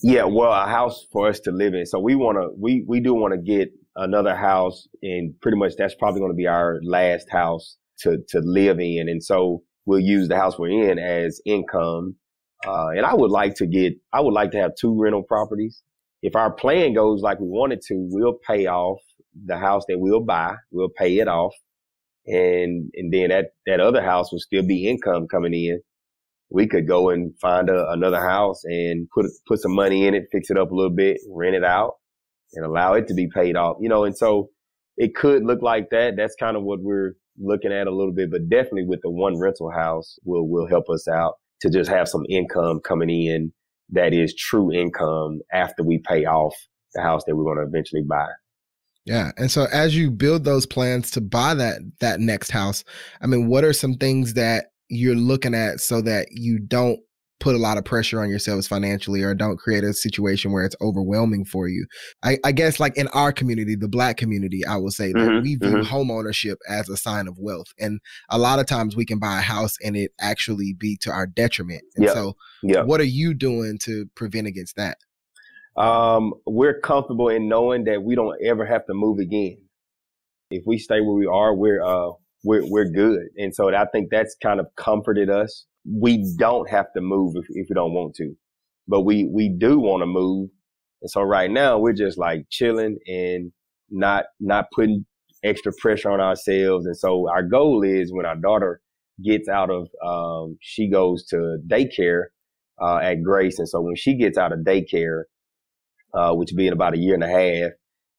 Yeah, 0.01 0.23
well, 0.23 0.51
a 0.51 0.65
house 0.65 1.05
for 1.11 1.27
us 1.27 1.39
to 1.41 1.51
live 1.51 1.75
in. 1.75 1.85
So 1.85 1.99
we 1.99 2.15
want 2.15 2.39
to 2.39 2.49
we 2.57 2.83
we 2.87 2.99
do 2.99 3.13
want 3.13 3.35
to 3.35 3.39
get 3.39 3.69
another 3.95 4.35
house 4.35 4.87
and 5.01 5.33
pretty 5.41 5.57
much 5.57 5.73
that's 5.77 5.95
probably 5.95 6.19
going 6.19 6.31
to 6.31 6.37
be 6.37 6.47
our 6.47 6.79
last 6.83 7.29
house 7.29 7.77
to, 7.99 8.17
to 8.29 8.39
live 8.39 8.79
in. 8.79 9.09
And 9.09 9.23
so 9.23 9.63
we'll 9.85 9.99
use 9.99 10.27
the 10.27 10.37
house 10.37 10.57
we're 10.57 10.89
in 10.89 10.99
as 10.99 11.41
income. 11.45 12.15
Uh, 12.65 12.89
and 12.89 13.05
I 13.05 13.13
would 13.13 13.31
like 13.31 13.55
to 13.55 13.67
get, 13.67 13.93
I 14.13 14.21
would 14.21 14.33
like 14.33 14.51
to 14.51 14.57
have 14.57 14.71
two 14.79 14.99
rental 14.99 15.23
properties. 15.23 15.81
If 16.21 16.35
our 16.35 16.51
plan 16.51 16.93
goes 16.93 17.21
like 17.21 17.39
we 17.39 17.47
wanted 17.47 17.81
to, 17.87 18.07
we'll 18.11 18.37
pay 18.45 18.67
off 18.67 18.99
the 19.45 19.57
house 19.57 19.83
that 19.87 19.99
we'll 19.99 20.23
buy. 20.23 20.55
We'll 20.71 20.89
pay 20.89 21.19
it 21.19 21.27
off. 21.27 21.53
And, 22.25 22.91
and 22.93 23.13
then 23.13 23.29
that, 23.29 23.51
that 23.65 23.79
other 23.79 24.01
house 24.01 24.31
will 24.31 24.39
still 24.39 24.65
be 24.65 24.87
income 24.87 25.27
coming 25.27 25.53
in. 25.53 25.81
We 26.51 26.67
could 26.67 26.87
go 26.87 27.09
and 27.09 27.33
find 27.39 27.69
a, 27.69 27.89
another 27.91 28.19
house 28.19 28.61
and 28.65 29.07
put, 29.13 29.27
put 29.47 29.59
some 29.59 29.73
money 29.73 30.07
in 30.07 30.13
it, 30.13 30.27
fix 30.31 30.49
it 30.49 30.57
up 30.57 30.71
a 30.71 30.75
little 30.75 30.95
bit, 30.95 31.19
rent 31.29 31.55
it 31.55 31.63
out 31.63 31.93
and 32.53 32.65
allow 32.65 32.93
it 32.93 33.07
to 33.07 33.13
be 33.13 33.27
paid 33.27 33.55
off, 33.55 33.77
you 33.79 33.89
know, 33.89 34.03
and 34.03 34.17
so 34.17 34.49
it 34.97 35.15
could 35.15 35.43
look 35.43 35.61
like 35.61 35.89
that. 35.91 36.15
That's 36.17 36.35
kind 36.39 36.57
of 36.57 36.63
what 36.63 36.79
we're 36.81 37.13
looking 37.37 37.71
at 37.71 37.87
a 37.87 37.95
little 37.95 38.13
bit, 38.13 38.31
but 38.31 38.49
definitely 38.49 38.85
with 38.85 38.99
the 39.01 39.09
one 39.09 39.39
rental 39.39 39.71
house 39.71 40.17
will, 40.25 40.47
will 40.47 40.67
help 40.67 40.89
us 40.89 41.07
out 41.07 41.35
to 41.61 41.69
just 41.69 41.89
have 41.89 42.07
some 42.07 42.23
income 42.29 42.79
coming 42.83 43.09
in 43.09 43.53
that 43.91 44.13
is 44.13 44.35
true 44.35 44.71
income 44.71 45.39
after 45.53 45.83
we 45.83 45.99
pay 45.99 46.25
off 46.25 46.55
the 46.93 47.01
house 47.01 47.23
that 47.25 47.35
we're 47.35 47.43
going 47.43 47.57
to 47.57 47.63
eventually 47.63 48.03
buy. 48.03 48.27
Yeah. 49.05 49.31
And 49.37 49.49
so 49.49 49.65
as 49.71 49.95
you 49.95 50.11
build 50.11 50.43
those 50.43 50.65
plans 50.65 51.09
to 51.11 51.21
buy 51.21 51.53
that 51.55 51.79
that 51.99 52.19
next 52.19 52.51
house, 52.51 52.83
I 53.21 53.27
mean, 53.27 53.47
what 53.47 53.63
are 53.63 53.73
some 53.73 53.95
things 53.95 54.35
that 54.35 54.65
you're 54.89 55.15
looking 55.15 55.55
at 55.55 55.79
so 55.79 56.01
that 56.01 56.27
you 56.31 56.59
don't 56.59 56.99
put 57.39 57.55
a 57.55 57.57
lot 57.57 57.77
of 57.77 57.85
pressure 57.85 58.21
on 58.21 58.29
yourselves 58.29 58.67
financially 58.67 59.21
or 59.23 59.33
don't 59.33 59.57
create 59.57 59.83
a 59.83 59.93
situation 59.93 60.51
where 60.51 60.63
it's 60.63 60.75
overwhelming 60.81 61.45
for 61.45 61.67
you. 61.67 61.85
I, 62.23 62.37
I 62.43 62.51
guess 62.51 62.79
like 62.79 62.97
in 62.97 63.07
our 63.09 63.31
community, 63.31 63.75
the 63.75 63.87
black 63.87 64.17
community, 64.17 64.65
I 64.65 64.75
will 64.75 64.91
say 64.91 65.13
that 65.13 65.19
mm-hmm, 65.19 65.43
we 65.43 65.55
view 65.55 65.69
mm-hmm. 65.69 65.81
home 65.83 66.11
ownership 66.11 66.59
as 66.69 66.89
a 66.89 66.97
sign 66.97 67.27
of 67.27 67.37
wealth. 67.37 67.73
And 67.79 67.99
a 68.29 68.37
lot 68.37 68.59
of 68.59 68.65
times 68.65 68.95
we 68.95 69.05
can 69.05 69.19
buy 69.19 69.39
a 69.39 69.41
house 69.41 69.75
and 69.83 69.95
it 69.95 70.11
actually 70.19 70.73
be 70.77 70.97
to 71.01 71.11
our 71.11 71.25
detriment. 71.25 71.83
And 71.95 72.05
yep. 72.05 72.13
so 72.13 72.35
yep. 72.61 72.85
what 72.85 72.99
are 72.99 73.05
you 73.05 73.33
doing 73.33 73.77
to 73.83 74.05
prevent 74.15 74.47
against 74.47 74.75
that? 74.75 74.97
Um, 75.77 76.33
we're 76.45 76.79
comfortable 76.79 77.29
in 77.29 77.47
knowing 77.47 77.85
that 77.85 78.03
we 78.03 78.15
don't 78.15 78.37
ever 78.43 78.65
have 78.65 78.85
to 78.87 78.93
move 78.93 79.19
again. 79.19 79.57
If 80.51 80.63
we 80.65 80.77
stay 80.77 80.99
where 80.99 81.13
we 81.13 81.27
are, 81.27 81.55
we're 81.55 81.81
uh 81.81 82.11
we're 82.43 82.63
we're 82.69 82.89
good. 82.89 83.27
And 83.37 83.53
so 83.53 83.73
I 83.73 83.85
think 83.85 84.09
that's 84.09 84.35
kind 84.41 84.59
of 84.59 84.67
comforted 84.75 85.29
us 85.29 85.65
we 85.85 86.33
don't 86.37 86.69
have 86.69 86.91
to 86.93 87.01
move 87.01 87.35
if, 87.35 87.45
if 87.49 87.67
we 87.69 87.73
don't 87.73 87.93
want 87.93 88.15
to, 88.15 88.35
but 88.87 89.01
we, 89.01 89.29
we 89.31 89.49
do 89.49 89.79
want 89.79 90.01
to 90.01 90.07
move. 90.07 90.49
And 91.01 91.09
so 91.09 91.21
right 91.21 91.49
now 91.49 91.77
we're 91.79 91.93
just 91.93 92.17
like 92.17 92.45
chilling 92.49 92.97
and 93.07 93.51
not, 93.89 94.25
not 94.39 94.65
putting 94.73 95.05
extra 95.43 95.71
pressure 95.79 96.11
on 96.11 96.19
ourselves. 96.19 96.85
And 96.85 96.97
so 96.97 97.29
our 97.29 97.43
goal 97.43 97.83
is 97.83 98.11
when 98.13 98.25
our 98.25 98.35
daughter 98.35 98.81
gets 99.23 99.47
out 99.47 99.69
of, 99.69 99.87
um, 100.05 100.57
she 100.61 100.89
goes 100.89 101.25
to 101.27 101.57
daycare, 101.67 102.25
uh, 102.81 102.97
at 102.97 103.23
Grace. 103.23 103.59
And 103.59 103.67
so 103.67 103.81
when 103.81 103.95
she 103.95 104.15
gets 104.15 104.37
out 104.37 104.53
of 104.53 104.59
daycare, 104.59 105.23
uh, 106.13 106.33
which 106.33 106.51
will 106.51 106.57
be 106.57 106.67
in 106.67 106.73
about 106.73 106.93
a 106.93 106.97
year 106.97 107.13
and 107.13 107.23
a 107.23 107.27
half, 107.27 107.71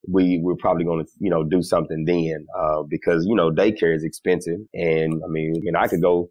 we 0.08 0.40
we're 0.42 0.56
probably 0.56 0.84
going 0.84 1.04
to 1.04 1.10
you 1.18 1.30
know 1.30 1.44
do 1.44 1.62
something 1.62 2.04
then 2.06 2.46
uh, 2.58 2.82
because 2.88 3.26
you 3.26 3.34
know 3.34 3.50
daycare 3.50 3.94
is 3.94 4.04
expensive 4.04 4.58
and 4.72 5.20
I 5.24 5.28
mean 5.28 5.54
I 5.56 5.60
mean 5.60 5.76
I 5.76 5.86
could 5.88 6.00
go 6.00 6.30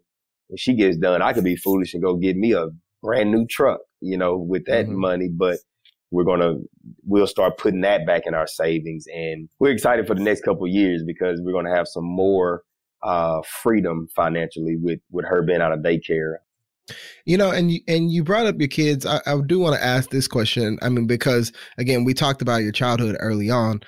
when 0.50 0.56
she 0.56 0.74
gets 0.74 0.96
done, 0.96 1.22
I 1.22 1.32
could 1.32 1.44
be 1.44 1.56
foolish 1.56 1.94
and 1.94 2.02
go 2.02 2.16
get 2.16 2.36
me 2.36 2.52
a 2.52 2.66
brand 3.02 3.30
new 3.30 3.46
truck, 3.46 3.80
you 4.00 4.18
know, 4.18 4.36
with 4.36 4.66
that 4.66 4.86
mm-hmm. 4.86 5.00
money. 5.00 5.28
But 5.28 5.58
we're 6.10 6.24
gonna 6.24 6.54
we'll 7.04 7.28
start 7.28 7.56
putting 7.56 7.82
that 7.82 8.04
back 8.04 8.22
in 8.26 8.34
our 8.34 8.48
savings, 8.48 9.06
and 9.14 9.48
we're 9.60 9.70
excited 9.70 10.08
for 10.08 10.14
the 10.14 10.22
next 10.22 10.42
couple 10.42 10.66
years 10.66 11.04
because 11.06 11.40
we're 11.42 11.52
gonna 11.52 11.74
have 11.74 11.86
some 11.86 12.04
more 12.04 12.62
uh, 13.02 13.40
freedom 13.62 14.08
financially 14.14 14.76
with 14.76 14.98
with 15.10 15.24
her 15.24 15.42
being 15.42 15.60
out 15.60 15.72
of 15.72 15.80
daycare. 15.80 16.34
You 17.24 17.38
know, 17.38 17.52
and 17.52 17.70
you, 17.70 17.80
and 17.86 18.10
you 18.10 18.24
brought 18.24 18.46
up 18.46 18.56
your 18.58 18.68
kids. 18.68 19.06
I, 19.06 19.20
I 19.24 19.40
do 19.46 19.60
want 19.60 19.76
to 19.76 19.84
ask 19.84 20.10
this 20.10 20.26
question. 20.26 20.76
I 20.82 20.88
mean, 20.88 21.06
because 21.06 21.52
again, 21.78 22.02
we 22.02 22.12
talked 22.12 22.42
about 22.42 22.62
your 22.62 22.72
childhood 22.72 23.16
early 23.20 23.48
on 23.48 23.80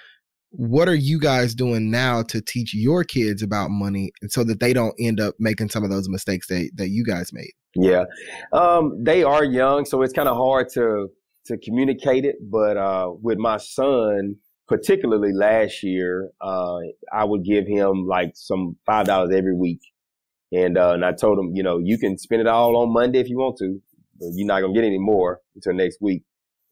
what 0.52 0.86
are 0.86 0.94
you 0.94 1.18
guys 1.18 1.54
doing 1.54 1.90
now 1.90 2.22
to 2.22 2.40
teach 2.42 2.74
your 2.74 3.04
kids 3.04 3.42
about 3.42 3.70
money 3.70 4.12
so 4.28 4.44
that 4.44 4.60
they 4.60 4.74
don't 4.74 4.94
end 5.00 5.18
up 5.18 5.34
making 5.38 5.70
some 5.70 5.82
of 5.82 5.90
those 5.90 6.08
mistakes 6.08 6.46
that, 6.48 6.70
that 6.74 6.90
you 6.90 7.04
guys 7.04 7.32
made? 7.32 7.52
Yeah. 7.74 8.04
Um, 8.52 9.02
they 9.02 9.24
are 9.24 9.44
young 9.44 9.86
so 9.86 10.02
it's 10.02 10.12
kind 10.12 10.28
of 10.28 10.36
hard 10.36 10.68
to 10.74 11.08
to 11.46 11.58
communicate 11.58 12.24
it 12.24 12.36
but 12.50 12.76
uh, 12.76 13.10
with 13.20 13.38
my 13.38 13.56
son 13.56 14.36
particularly 14.68 15.32
last 15.32 15.82
year 15.82 16.30
uh, 16.40 16.76
i 17.12 17.24
would 17.24 17.44
give 17.44 17.66
him 17.66 18.06
like 18.06 18.32
some 18.34 18.76
five 18.86 19.06
dollars 19.06 19.34
every 19.34 19.54
week. 19.54 19.80
And 20.52 20.76
uh, 20.78 20.92
and 20.92 21.04
i 21.04 21.12
told 21.12 21.38
him 21.38 21.52
you 21.54 21.62
know 21.62 21.78
you 21.78 21.98
can 21.98 22.18
spend 22.18 22.42
it 22.42 22.46
all 22.46 22.76
on 22.76 22.92
monday 22.92 23.18
if 23.18 23.28
you 23.28 23.38
want 23.38 23.56
to 23.58 23.80
but 24.20 24.28
you're 24.34 24.46
not 24.46 24.60
gonna 24.60 24.74
get 24.74 24.84
any 24.84 24.98
more 24.98 25.40
until 25.54 25.72
next 25.72 25.98
week 26.00 26.22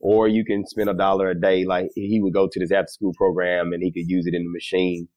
or 0.00 0.26
you 0.28 0.44
can 0.44 0.66
spend 0.66 0.88
a 0.88 0.94
dollar 0.94 1.30
a 1.30 1.40
day. 1.40 1.64
Like 1.64 1.90
he 1.94 2.20
would 2.20 2.32
go 2.32 2.48
to 2.50 2.58
this 2.58 2.72
after 2.72 2.88
school 2.88 3.12
program 3.16 3.72
and 3.72 3.82
he 3.82 3.92
could 3.92 4.08
use 4.08 4.26
it 4.26 4.34
in 4.34 4.44
the 4.44 4.50
machine. 4.50 5.08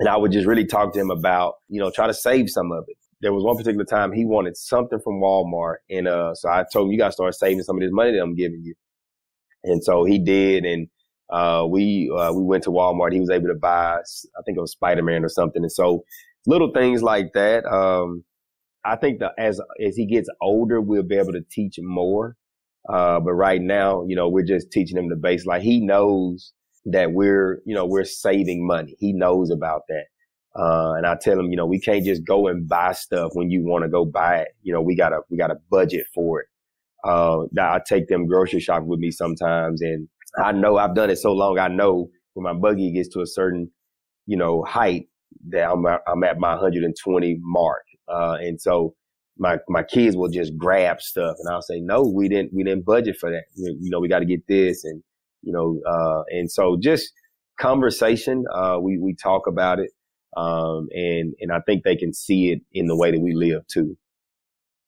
And 0.00 0.08
I 0.08 0.16
would 0.16 0.32
just 0.32 0.46
really 0.46 0.66
talk 0.66 0.92
to 0.92 1.00
him 1.00 1.10
about, 1.10 1.54
you 1.68 1.80
know, 1.80 1.90
try 1.90 2.06
to 2.06 2.14
save 2.14 2.50
some 2.50 2.70
of 2.70 2.84
it. 2.88 2.96
There 3.20 3.32
was 3.32 3.42
one 3.42 3.56
particular 3.56 3.84
time 3.84 4.12
he 4.12 4.24
wanted 4.24 4.56
something 4.56 5.00
from 5.02 5.20
Walmart. 5.20 5.76
And, 5.90 6.06
uh, 6.06 6.34
so 6.34 6.48
I 6.48 6.64
told 6.72 6.86
him, 6.86 6.92
you 6.92 6.98
got 6.98 7.08
to 7.08 7.12
start 7.12 7.34
saving 7.34 7.62
some 7.62 7.76
of 7.76 7.82
this 7.82 7.90
money 7.92 8.12
that 8.12 8.22
I'm 8.22 8.36
giving 8.36 8.62
you. 8.62 8.74
And 9.64 9.82
so 9.82 10.04
he 10.04 10.18
did. 10.18 10.64
And, 10.64 10.88
uh, 11.30 11.66
we, 11.68 12.12
uh, 12.16 12.32
we 12.32 12.44
went 12.44 12.62
to 12.64 12.70
Walmart. 12.70 13.12
He 13.12 13.20
was 13.20 13.30
able 13.30 13.48
to 13.48 13.58
buy, 13.60 13.96
I 13.96 14.42
think 14.46 14.56
it 14.56 14.60
was 14.60 14.72
Spider-Man 14.72 15.24
or 15.24 15.28
something. 15.28 15.62
And 15.62 15.72
so 15.72 16.04
little 16.46 16.70
things 16.72 17.02
like 17.02 17.32
that. 17.34 17.64
Um, 17.66 18.24
I 18.84 18.94
think 18.94 19.20
as, 19.36 19.60
as 19.84 19.96
he 19.96 20.06
gets 20.06 20.28
older, 20.40 20.80
we'll 20.80 21.02
be 21.02 21.16
able 21.16 21.32
to 21.32 21.44
teach 21.50 21.74
more. 21.80 22.36
Uh, 22.88 23.20
but 23.20 23.32
right 23.32 23.60
now, 23.60 24.04
you 24.06 24.16
know, 24.16 24.28
we're 24.28 24.44
just 24.44 24.70
teaching 24.70 24.96
him 24.96 25.08
the 25.08 25.16
base. 25.16 25.46
Like 25.46 25.62
he 25.62 25.80
knows 25.80 26.52
that 26.86 27.12
we're, 27.12 27.60
you 27.66 27.74
know, 27.74 27.86
we're 27.86 28.04
saving 28.04 28.66
money. 28.66 28.96
He 28.98 29.12
knows 29.12 29.50
about 29.50 29.82
that. 29.88 30.04
Uh, 30.58 30.94
and 30.94 31.06
I 31.06 31.16
tell 31.20 31.38
him, 31.38 31.50
you 31.50 31.56
know, 31.56 31.66
we 31.66 31.80
can't 31.80 32.04
just 32.04 32.24
go 32.24 32.48
and 32.48 32.68
buy 32.68 32.92
stuff 32.92 33.30
when 33.34 33.50
you 33.50 33.64
want 33.64 33.84
to 33.84 33.88
go 33.88 34.04
buy 34.04 34.38
it. 34.38 34.48
You 34.62 34.72
know, 34.72 34.80
we 34.80 34.96
gotta, 34.96 35.20
we 35.30 35.36
gotta 35.36 35.56
budget 35.70 36.06
for 36.14 36.40
it. 36.40 36.46
Uh, 37.04 37.44
I 37.60 37.80
take 37.86 38.08
them 38.08 38.26
grocery 38.26 38.60
shopping 38.60 38.88
with 38.88 38.98
me 38.98 39.10
sometimes 39.10 39.82
and 39.82 40.08
I 40.42 40.52
know 40.52 40.78
I've 40.78 40.94
done 40.94 41.10
it 41.10 41.18
so 41.18 41.32
long. 41.32 41.58
I 41.58 41.68
know 41.68 42.10
when 42.34 42.44
my 42.44 42.58
buggy 42.58 42.92
gets 42.92 43.08
to 43.10 43.20
a 43.20 43.26
certain, 43.26 43.70
you 44.26 44.36
know, 44.36 44.64
height 44.64 45.08
that 45.50 45.70
I'm, 45.70 45.86
I'm 45.86 46.24
at 46.24 46.38
my 46.38 46.52
120 46.52 47.38
mark. 47.40 47.84
Uh, 48.08 48.36
and 48.40 48.60
so 48.60 48.94
my 49.38 49.58
my 49.68 49.82
kids 49.82 50.16
will 50.16 50.28
just 50.28 50.56
grab 50.56 51.00
stuff, 51.00 51.36
and 51.38 51.52
I'll 51.52 51.62
say, 51.62 51.80
no, 51.80 52.02
we 52.02 52.28
didn't 52.28 52.52
we 52.52 52.64
didn't 52.64 52.84
budget 52.84 53.16
for 53.18 53.30
that. 53.30 53.44
We, 53.56 53.76
you 53.80 53.90
know, 53.90 54.00
we 54.00 54.08
got 54.08 54.20
to 54.20 54.26
get 54.26 54.46
this, 54.46 54.84
and 54.84 55.02
you 55.42 55.52
know, 55.52 55.80
uh, 55.88 56.22
and 56.30 56.50
so 56.50 56.76
just 56.80 57.12
conversation. 57.60 58.44
Uh, 58.52 58.78
we 58.80 58.98
we 58.98 59.14
talk 59.14 59.46
about 59.46 59.78
it. 59.78 59.90
Um, 60.36 60.88
and, 60.92 61.34
and 61.40 61.50
I 61.50 61.60
think 61.66 61.82
they 61.82 61.96
can 61.96 62.12
see 62.12 62.50
it 62.50 62.60
in 62.72 62.86
the 62.86 62.96
way 62.96 63.10
that 63.10 63.18
we 63.18 63.34
live 63.34 63.66
too. 63.66 63.96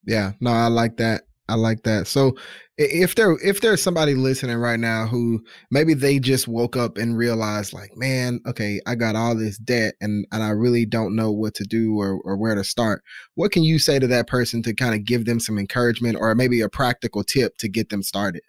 Yeah, 0.04 0.32
no, 0.40 0.50
I 0.50 0.66
like 0.66 0.98
that. 0.98 1.22
I 1.48 1.54
like 1.54 1.82
that. 1.82 2.06
So 2.06 2.36
if 2.80 3.14
there 3.14 3.36
if 3.44 3.60
there's 3.60 3.82
somebody 3.82 4.14
listening 4.14 4.56
right 4.56 4.80
now 4.80 5.06
who 5.06 5.44
maybe 5.70 5.92
they 5.92 6.18
just 6.18 6.48
woke 6.48 6.76
up 6.76 6.96
and 6.96 7.16
realized 7.16 7.74
like, 7.74 7.94
man, 7.94 8.40
okay, 8.46 8.80
I 8.86 8.94
got 8.94 9.16
all 9.16 9.36
this 9.36 9.58
debt 9.58 9.96
and, 10.00 10.26
and 10.32 10.42
I 10.42 10.50
really 10.50 10.86
don't 10.86 11.14
know 11.14 11.30
what 11.30 11.54
to 11.56 11.64
do 11.64 12.00
or, 12.00 12.18
or 12.24 12.38
where 12.38 12.54
to 12.54 12.64
start. 12.64 13.02
What 13.34 13.52
can 13.52 13.64
you 13.64 13.78
say 13.78 13.98
to 13.98 14.06
that 14.06 14.28
person 14.28 14.62
to 14.62 14.74
kind 14.74 14.94
of 14.94 15.04
give 15.04 15.26
them 15.26 15.40
some 15.40 15.58
encouragement 15.58 16.16
or 16.18 16.34
maybe 16.34 16.62
a 16.62 16.70
practical 16.70 17.22
tip 17.22 17.58
to 17.58 17.68
get 17.68 17.90
them 17.90 18.02
started? 18.02 18.42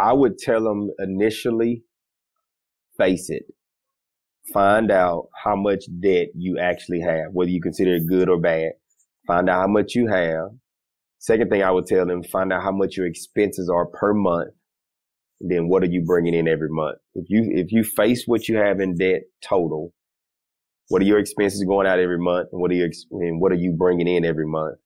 I 0.00 0.14
would 0.14 0.38
tell 0.38 0.64
them 0.64 0.90
initially, 0.98 1.82
face 2.96 3.28
it. 3.28 3.44
Find 4.54 4.90
out 4.90 5.28
how 5.44 5.54
much 5.54 5.84
debt 6.00 6.28
you 6.34 6.58
actually 6.58 7.00
have, 7.00 7.32
whether 7.32 7.50
you 7.50 7.60
consider 7.60 7.96
it 7.96 8.06
good 8.06 8.30
or 8.30 8.40
bad. 8.40 8.72
Find 9.26 9.50
out 9.50 9.60
how 9.60 9.66
much 9.66 9.94
you 9.94 10.06
have. 10.06 10.50
Second 11.18 11.50
thing 11.50 11.62
I 11.62 11.70
would 11.70 11.86
tell 11.86 12.06
them, 12.06 12.22
find 12.22 12.52
out 12.52 12.62
how 12.62 12.72
much 12.72 12.96
your 12.96 13.06
expenses 13.06 13.70
are 13.70 13.86
per 13.86 14.14
month. 14.14 14.50
And 15.40 15.50
then 15.50 15.68
what 15.68 15.82
are 15.82 15.90
you 15.90 16.02
bringing 16.04 16.34
in 16.34 16.48
every 16.48 16.70
month? 16.70 16.98
If 17.14 17.26
you, 17.28 17.50
if 17.52 17.72
you 17.72 17.84
face 17.84 18.24
what 18.26 18.48
you 18.48 18.56
have 18.56 18.80
in 18.80 18.96
debt 18.96 19.22
total, 19.46 19.92
what 20.88 21.02
are 21.02 21.06
your 21.06 21.18
expenses 21.18 21.64
going 21.64 21.86
out 21.86 21.98
every 21.98 22.18
month? 22.18 22.48
And 22.52 22.60
what 22.60 22.70
are 22.70 22.74
you, 22.74 22.90
and 23.12 23.40
what 23.40 23.52
are 23.52 23.56
you 23.56 23.74
bringing 23.76 24.08
in 24.08 24.24
every 24.24 24.46
month? 24.46 24.78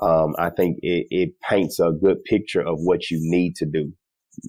Um, 0.00 0.34
I 0.38 0.50
think 0.50 0.78
it, 0.82 1.06
it 1.10 1.30
paints 1.48 1.80
a 1.80 1.90
good 1.90 2.22
picture 2.24 2.60
of 2.60 2.78
what 2.78 3.10
you 3.10 3.18
need 3.20 3.56
to 3.56 3.66
do 3.66 3.92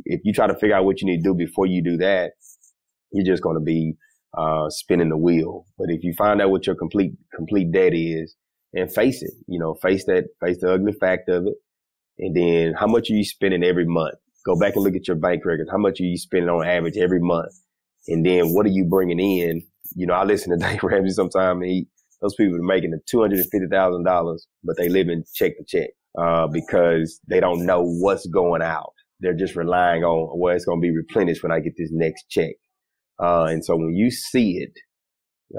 if 0.05 0.21
you 0.23 0.33
try 0.33 0.47
to 0.47 0.55
figure 0.55 0.75
out 0.75 0.85
what 0.85 1.01
you 1.01 1.07
need 1.07 1.17
to 1.17 1.29
do 1.29 1.33
before 1.33 1.65
you 1.65 1.83
do 1.83 1.97
that, 1.97 2.31
you're 3.11 3.25
just 3.25 3.43
going 3.43 3.57
to 3.57 3.63
be 3.63 3.93
uh, 4.37 4.69
spinning 4.69 5.09
the 5.09 5.17
wheel. 5.17 5.65
But 5.77 5.89
if 5.89 6.03
you 6.03 6.13
find 6.17 6.41
out 6.41 6.51
what 6.51 6.67
your 6.67 6.75
complete 6.75 7.13
complete 7.35 7.71
debt 7.71 7.93
is 7.93 8.35
and 8.73 8.93
face 8.93 9.21
it, 9.21 9.31
you 9.47 9.59
know, 9.59 9.75
face 9.75 10.05
that, 10.05 10.25
face 10.41 10.59
the 10.61 10.73
ugly 10.73 10.93
fact 10.93 11.29
of 11.29 11.47
it, 11.47 11.55
and 12.17 12.35
then 12.35 12.73
how 12.73 12.87
much 12.87 13.09
are 13.09 13.13
you 13.13 13.23
spending 13.23 13.63
every 13.63 13.85
month? 13.85 14.15
Go 14.45 14.57
back 14.57 14.75
and 14.75 14.83
look 14.83 14.95
at 14.95 15.07
your 15.07 15.17
bank 15.17 15.43
records. 15.45 15.69
How 15.69 15.77
much 15.77 15.99
are 15.99 16.05
you 16.05 16.17
spending 16.17 16.49
on 16.49 16.65
average 16.65 16.97
every 16.97 17.19
month? 17.19 17.53
And 18.07 18.25
then 18.25 18.53
what 18.53 18.65
are 18.65 18.69
you 18.69 18.85
bringing 18.85 19.19
in? 19.19 19.63
You 19.95 20.07
know, 20.07 20.13
I 20.13 20.23
listen 20.23 20.57
to 20.57 20.65
Dave 20.67 20.83
Ramsey 20.83 21.13
sometimes. 21.13 21.61
And 21.61 21.69
he 21.69 21.87
those 22.21 22.35
people 22.35 22.55
are 22.55 22.63
making 22.63 22.91
the 22.91 22.99
two 23.05 23.21
hundred 23.21 23.39
and 23.39 23.49
fifty 23.49 23.67
thousand 23.67 24.03
dollars, 24.03 24.47
but 24.63 24.77
they 24.77 24.89
live 24.89 25.09
in 25.09 25.23
check 25.33 25.53
to 25.57 25.63
check 25.65 25.89
uh, 26.17 26.47
because 26.47 27.19
they 27.27 27.39
don't 27.39 27.65
know 27.65 27.83
what's 27.83 28.25
going 28.27 28.61
out 28.61 28.93
they're 29.19 29.33
just 29.33 29.55
relying 29.55 30.03
on 30.03 30.39
well, 30.39 30.55
it's 30.55 30.65
going 30.65 30.79
to 30.79 30.81
be 30.81 30.95
replenished 30.95 31.43
when 31.43 31.51
I 31.51 31.59
get 31.59 31.73
this 31.77 31.89
next 31.91 32.29
check. 32.29 32.55
Uh, 33.21 33.45
and 33.45 33.63
so 33.63 33.75
when 33.75 33.93
you 33.95 34.11
see 34.11 34.57
it, 34.57 34.73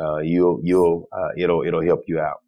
uh, 0.01 0.19
you'll 0.19 0.61
you'll 0.63 1.09
uh, 1.13 1.31
it'll 1.37 1.63
it'll 1.63 1.85
help 1.85 2.03
you 2.07 2.21
out. 2.21 2.39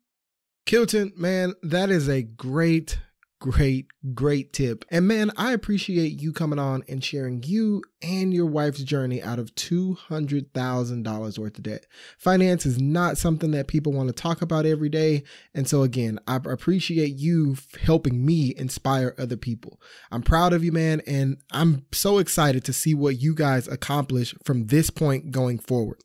Kilton, 0.66 1.12
man, 1.16 1.54
that 1.62 1.90
is 1.90 2.08
a 2.08 2.22
great 2.22 2.98
great, 3.42 3.88
great 4.14 4.52
tip. 4.52 4.84
And 4.88 5.08
man, 5.08 5.32
I 5.36 5.52
appreciate 5.52 6.20
you 6.20 6.32
coming 6.32 6.60
on 6.60 6.84
and 6.88 7.02
sharing 7.02 7.42
you 7.42 7.82
and 8.00 8.32
your 8.32 8.46
wife's 8.46 8.84
journey 8.84 9.20
out 9.20 9.40
of 9.40 9.52
$200,000 9.56 11.38
worth 11.38 11.58
of 11.58 11.62
debt. 11.64 11.86
Finance 12.18 12.66
is 12.66 12.80
not 12.80 13.18
something 13.18 13.50
that 13.50 13.66
people 13.66 13.92
want 13.92 14.08
to 14.10 14.14
talk 14.14 14.42
about 14.42 14.64
every 14.64 14.88
day. 14.88 15.24
And 15.54 15.66
so, 15.68 15.82
again, 15.82 16.20
I 16.28 16.36
appreciate 16.36 17.16
you 17.16 17.56
helping 17.80 18.24
me 18.24 18.54
inspire 18.56 19.12
other 19.18 19.36
people. 19.36 19.80
I'm 20.12 20.22
proud 20.22 20.52
of 20.52 20.62
you, 20.62 20.70
man. 20.70 21.02
And 21.04 21.38
I'm 21.50 21.86
so 21.90 22.18
excited 22.18 22.64
to 22.66 22.72
see 22.72 22.94
what 22.94 23.20
you 23.20 23.34
guys 23.34 23.66
accomplish 23.66 24.36
from 24.44 24.66
this 24.66 24.88
point 24.88 25.32
going 25.32 25.58
forward. 25.58 25.98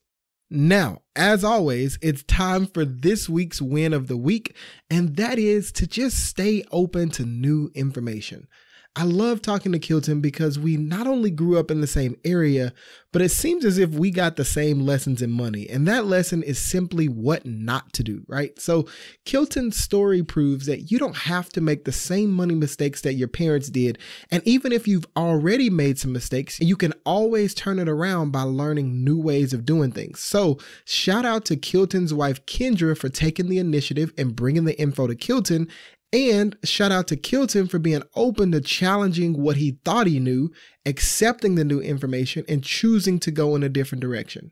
Now, 0.50 1.02
as 1.16 1.44
always, 1.44 2.00
it's 2.02 2.24
time 2.24 2.68
for 2.68 2.86
this 2.86 3.28
week's 3.28 3.62
win 3.62 3.94
of 3.94 4.08
the 4.08 4.16
week, 4.16 4.56
and 4.90 5.18
that 5.18 5.38
is 5.38 5.74
to 5.74 5.86
just 5.86 6.26
stay 6.26 6.64
open 6.72 7.10
to 7.12 7.26
new 7.26 7.70
information. 7.76 8.48
I 8.96 9.04
love 9.04 9.42
talking 9.42 9.72
to 9.74 9.80
Kilton 9.80 10.22
because 10.22 10.58
we 10.58 10.76
not 10.76 11.06
only 11.06 11.30
grew 11.30 11.60
up 11.60 11.70
in 11.70 11.82
the 11.82 11.88
same 11.88 12.18
area, 12.26 12.74
but 13.14 13.22
it 13.22 13.30
seems 13.30 13.64
as 13.64 13.78
if 13.78 13.92
we 13.92 14.12
got 14.12 14.36
the 14.36 14.46
same 14.46 14.82
lessons 14.82 15.22
in 15.22 15.32
money. 15.32 15.70
And 15.70 15.88
that 15.88 16.06
lesson 16.06 16.44
is 16.44 16.60
simply 16.60 17.08
what 17.08 17.46
not 17.46 17.94
to 17.94 18.04
do, 18.04 18.24
right? 18.28 18.60
So 18.60 18.88
Kilton's 19.26 19.78
story 19.78 20.24
proves 20.24 20.66
that 20.66 20.92
you 20.92 21.00
don't 21.00 21.16
have 21.16 21.50
to 21.50 21.62
make 21.62 21.86
the 21.86 21.92
same 21.92 22.32
money 22.32 22.56
mistakes 22.56 23.02
that 23.02 23.14
your 23.14 23.28
parents 23.28 23.70
did. 23.70 23.98
And 24.32 24.42
even 24.48 24.72
if 24.72 24.88
you've 24.88 25.08
already 25.16 25.70
made 25.70 26.00
some 26.00 26.12
mistakes, 26.12 26.60
you 26.60 26.76
can 26.76 26.94
always 27.06 27.54
turn 27.54 27.80
it 27.80 27.88
around 27.88 28.32
by 28.32 28.42
learning 28.42 29.04
new 29.04 29.20
ways 29.20 29.54
of 29.54 29.66
doing 29.66 29.92
things. 29.92 30.20
So 30.20 30.58
shout 30.86 31.26
out 31.26 31.46
to 31.46 31.56
Kilton's 31.56 32.14
wife, 32.14 32.46
Kendra, 32.46 32.98
for 32.98 33.10
taking 33.10 33.48
the 33.48 33.60
initiative 33.60 34.12
and 34.18 34.36
bringing 34.36 34.66
the 34.66 34.80
info 34.80 35.08
to 35.08 35.16
Kilton 35.16 35.68
and 36.14 36.58
shout 36.64 36.92
out 36.92 37.08
to 37.08 37.18
Kilton 37.18 37.68
for 37.68 37.80
being 37.80 38.04
open 38.16 38.52
to 38.52 38.62
challenging 38.62 39.42
what 39.42 39.58
he 39.58 39.80
thought 39.84 40.08
he 40.08 40.20
knew, 40.20 40.52
accepting 40.86 41.56
the 41.56 41.66
new 41.66 41.80
information, 41.80 42.46
and 42.48 42.64
choosing 42.64 43.20
to 43.20 43.32
go 43.32 43.56
in 43.56 43.64
a 43.64 43.70
different 43.70 44.02
direction. 44.02 44.52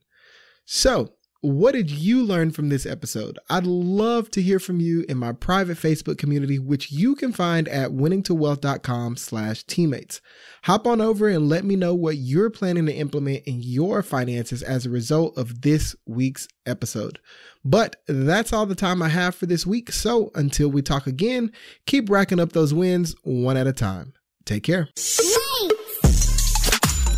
So, 0.65 1.14
what 1.45 1.73
did 1.73 1.91
you 1.91 2.23
learn 2.23 2.51
from 2.51 2.69
this 2.69 2.85
episode? 2.85 3.37
I'd 3.49 3.67
love 3.67 4.31
to 4.31 4.41
hear 4.41 4.59
from 4.59 4.79
you 4.79 5.05
in 5.07 5.17
my 5.17 5.31
private 5.31 5.77
Facebook 5.77 6.17
community, 6.17 6.57
which 6.57 6.91
you 6.91 7.15
can 7.15 7.31
find 7.31 7.67
at 7.67 7.91
winningtowealth.com 7.91 9.17
slash 9.17 9.63
teammates. 9.63 10.21
Hop 10.63 10.87
on 10.87 11.01
over 11.01 11.29
and 11.29 11.47
let 11.47 11.63
me 11.63 11.75
know 11.75 11.93
what 11.93 12.17
you're 12.17 12.49
planning 12.49 12.87
to 12.87 12.93
implement 12.93 13.43
in 13.45 13.61
your 13.61 14.01
finances 14.01 14.63
as 14.63 14.85
a 14.85 14.89
result 14.89 15.37
of 15.37 15.61
this 15.61 15.95
week's 16.07 16.47
episode. 16.65 17.19
But 17.63 17.97
that's 18.07 18.51
all 18.51 18.65
the 18.65 18.73
time 18.73 19.01
I 19.01 19.09
have 19.09 19.35
for 19.35 19.45
this 19.45 19.65
week. 19.67 19.91
So 19.91 20.31
until 20.33 20.69
we 20.69 20.81
talk 20.81 21.05
again, 21.05 21.51
keep 21.85 22.09
racking 22.09 22.39
up 22.39 22.53
those 22.53 22.73
wins 22.73 23.15
one 23.23 23.57
at 23.57 23.67
a 23.67 23.73
time. 23.73 24.13
Take 24.45 24.63
care. 24.63 24.89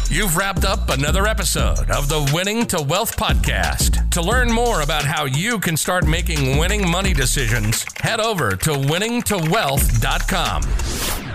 You've 0.10 0.38
wrapped 0.38 0.64
up 0.64 0.90
another 0.90 1.28
episode 1.28 1.92
of 1.92 2.08
the 2.08 2.32
Winning 2.34 2.66
to 2.68 2.82
Wealth 2.82 3.18
podcast. 3.18 4.10
To 4.12 4.22
learn 4.22 4.50
more 4.50 4.80
about 4.82 5.04
how 5.04 5.26
you 5.26 5.60
can 5.60 5.76
start 5.76 6.08
making 6.08 6.58
winning 6.58 6.90
money 6.90 7.14
decisions, 7.14 7.86
head 8.00 8.22
over 8.22 8.52
to 8.52 8.70
winningtowealth.com. 8.72 11.27